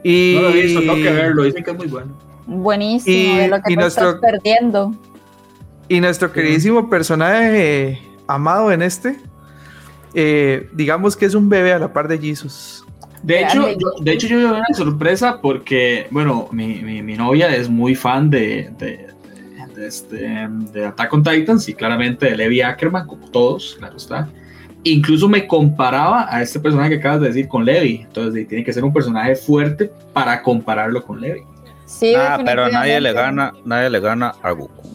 [0.02, 0.34] Y...
[0.36, 2.18] No lo he visto, tengo que verlo, dicen que es muy bueno.
[2.46, 4.92] Buenísimo, y, de lo que te estás perdiendo.
[5.88, 9.18] Y nuestro queridísimo personaje amado en este,
[10.14, 12.84] eh, digamos que es un bebé a la par de Jesus.
[13.22, 17.54] De hecho, yo, de hecho, yo me una sorpresa porque, bueno, mi, mi, mi, novia
[17.54, 19.08] es muy fan de, de,
[19.74, 24.28] de, este, de Attack on Titans y claramente de Levi Ackerman, como todos, claro está.
[24.84, 28.00] Incluso me comparaba a este personaje que acabas de decir con Levi.
[28.06, 31.42] Entonces, tiene que ser un personaje fuerte para compararlo con Levi.
[31.84, 34.88] Sí, ah, pero nadie le gana, nadie le gana a Goku.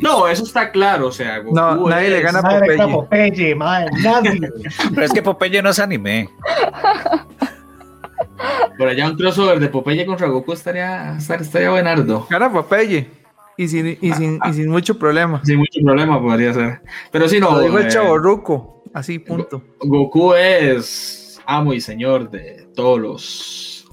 [0.00, 2.76] No, eso está claro, o sea, Goku no, nadie le gana a Popeye.
[2.78, 4.40] Popeye nadie.
[4.94, 6.28] Pero es que Popeye no es anime.
[8.82, 12.26] Por allá un crossover de Popeye contra Goku estaría, estaría buenardo.
[12.28, 13.08] Gana Popeye.
[13.56, 15.40] Y sin, y, sin, y sin mucho problema.
[15.44, 16.80] Sin mucho problema podría ser.
[17.12, 17.52] Pero si no.
[17.52, 18.82] Lo dijo el eh, chavo Ruco.
[18.92, 19.62] Así, punto.
[19.78, 23.88] Goku es amo y señor de todos los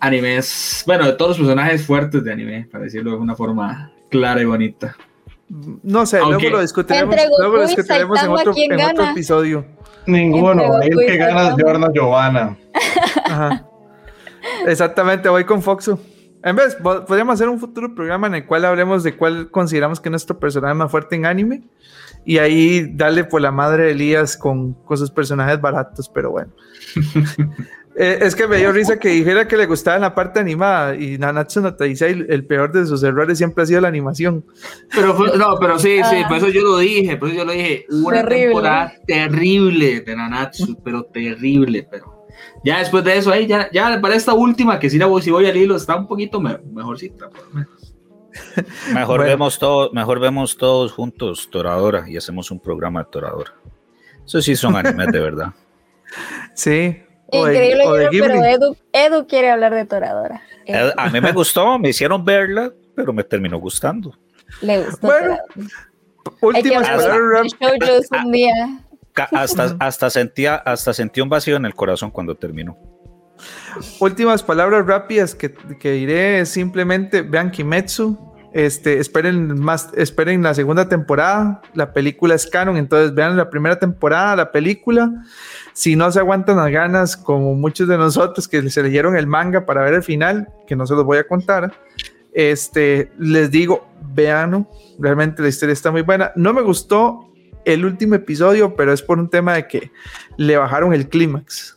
[0.00, 0.84] animes.
[0.86, 4.44] Bueno, de todos los personajes fuertes de anime, para decirlo de una forma clara y
[4.44, 4.98] bonita.
[5.48, 9.64] No sé, luego lo discutiremos, luego lo discutiremos en, otro, en otro, episodio.
[10.06, 12.54] Ninguno, el que gana es Giorno Giovanna.
[14.66, 15.98] Exactamente, voy con Foxu.
[16.42, 20.08] En vez, podríamos hacer un futuro programa en el cual hablemos de cuál consideramos que
[20.08, 21.62] es nuestro personaje más fuerte en anime
[22.24, 26.52] y ahí darle por la madre de Elías con, con sus personajes baratos, pero bueno.
[27.98, 31.16] Eh, es que me dio risa que dijera que le gustaba la parte animada y
[31.16, 34.44] Nanatsu no te dice el, peor de sus errores siempre ha sido la animación.
[34.94, 37.86] Pero no, pero sí, sí, por eso yo lo dije, por eso yo lo dije,
[37.88, 42.15] una temporada terrible de Nanatsu, pero terrible, pero
[42.64, 45.30] ya después de eso ahí ya, ya para esta última que si la voy, si
[45.30, 47.94] voy al hilo está un poquito mejorcita por lo menos.
[48.92, 53.54] Mejor vemos todo, mejor vemos todos juntos Toradora y hacemos un programa de Toradora.
[54.26, 55.52] Eso sí son animes de verdad.
[56.54, 60.42] Sí, Increíble, pero Edu, Edu, quiere hablar de Toradora.
[60.96, 64.16] A mí me gustó, me hicieron verla, pero me terminó gustando.
[64.60, 65.08] Le gustó.
[65.08, 65.38] Bueno,
[66.40, 67.52] últimas palabras.
[68.24, 68.80] un día.
[69.16, 72.76] Hasta, hasta, sentía, hasta sentí un vacío en el corazón cuando terminó.
[74.00, 78.18] Últimas palabras rápidas que, que diré simplemente vean Kimetsu.
[78.52, 81.60] Este, esperen más, esperen la segunda temporada.
[81.74, 85.12] La película es canon, entonces vean la primera temporada, la película
[85.76, 89.66] si no se aguantan las ganas, como muchos de nosotros que se leyeron el manga
[89.66, 91.70] para ver el final, que no se los voy a contar,
[92.32, 94.66] este, les digo, vean,
[94.98, 96.32] realmente la historia está muy buena.
[96.34, 97.30] No me gustó
[97.66, 99.90] el último episodio, pero es por un tema de que
[100.38, 101.76] le bajaron el clímax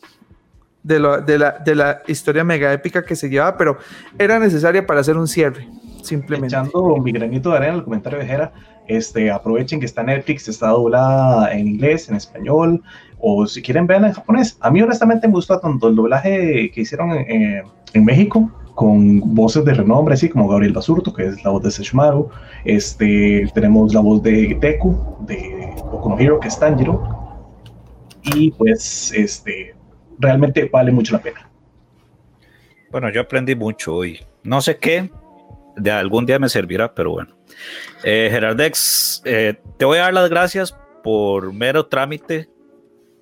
[0.84, 3.78] de, de, la, de la historia mega épica que se llevaba, pero
[4.18, 5.68] era necesaria para hacer un cierre.
[6.04, 6.56] simplemente.
[6.56, 8.54] Echando mi granito de arena el comentario de Jera,
[8.88, 12.82] este, aprovechen que está Netflix, está doblada en inglés, en español,
[13.20, 14.58] o si quieren verla en japonés.
[14.62, 17.64] A mí honestamente me gustó tanto el doblaje que hicieron en,
[17.94, 18.50] en México,
[18.80, 22.30] con voces de renombre, así como Gabriel Basurto, que es la voz de Sesshomaru.
[22.64, 27.04] Este, tenemos la voz de Deku, de Boku Hero, que es Tanjiro.
[28.24, 29.76] Y pues, este,
[30.18, 31.52] realmente vale mucho la pena.
[32.90, 34.22] Bueno, yo aprendí mucho hoy.
[34.44, 35.12] No sé qué,
[35.76, 37.36] de algún día me servirá, pero bueno.
[38.06, 40.74] Eh, Gerardex, eh, te voy a dar las gracias
[41.04, 42.48] por mero trámite,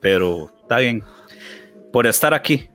[0.01, 1.03] pero está bien,
[1.91, 2.69] por estar aquí.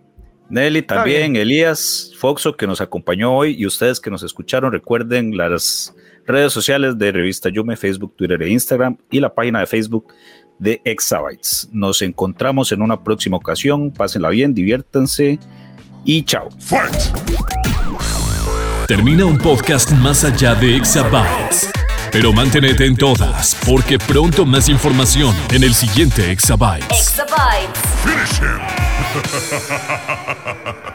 [0.52, 5.94] Nelly también, Elías, Foxo que nos acompañó hoy y ustedes que nos escucharon, recuerden las
[6.26, 10.12] redes sociales de Revista Yume, Facebook, Twitter e Instagram y la página de Facebook
[10.58, 11.70] de Exabytes.
[11.72, 15.38] Nos encontramos en una próxima ocasión, pásenla bien, diviértanse
[16.04, 16.50] y chao.
[18.86, 21.72] Termina un podcast más allá de Exabytes.
[22.12, 26.86] Pero manténete en todas, porque pronto más información en el siguiente Exabytes.
[26.90, 27.80] Exabytes.
[28.04, 28.60] Finish him.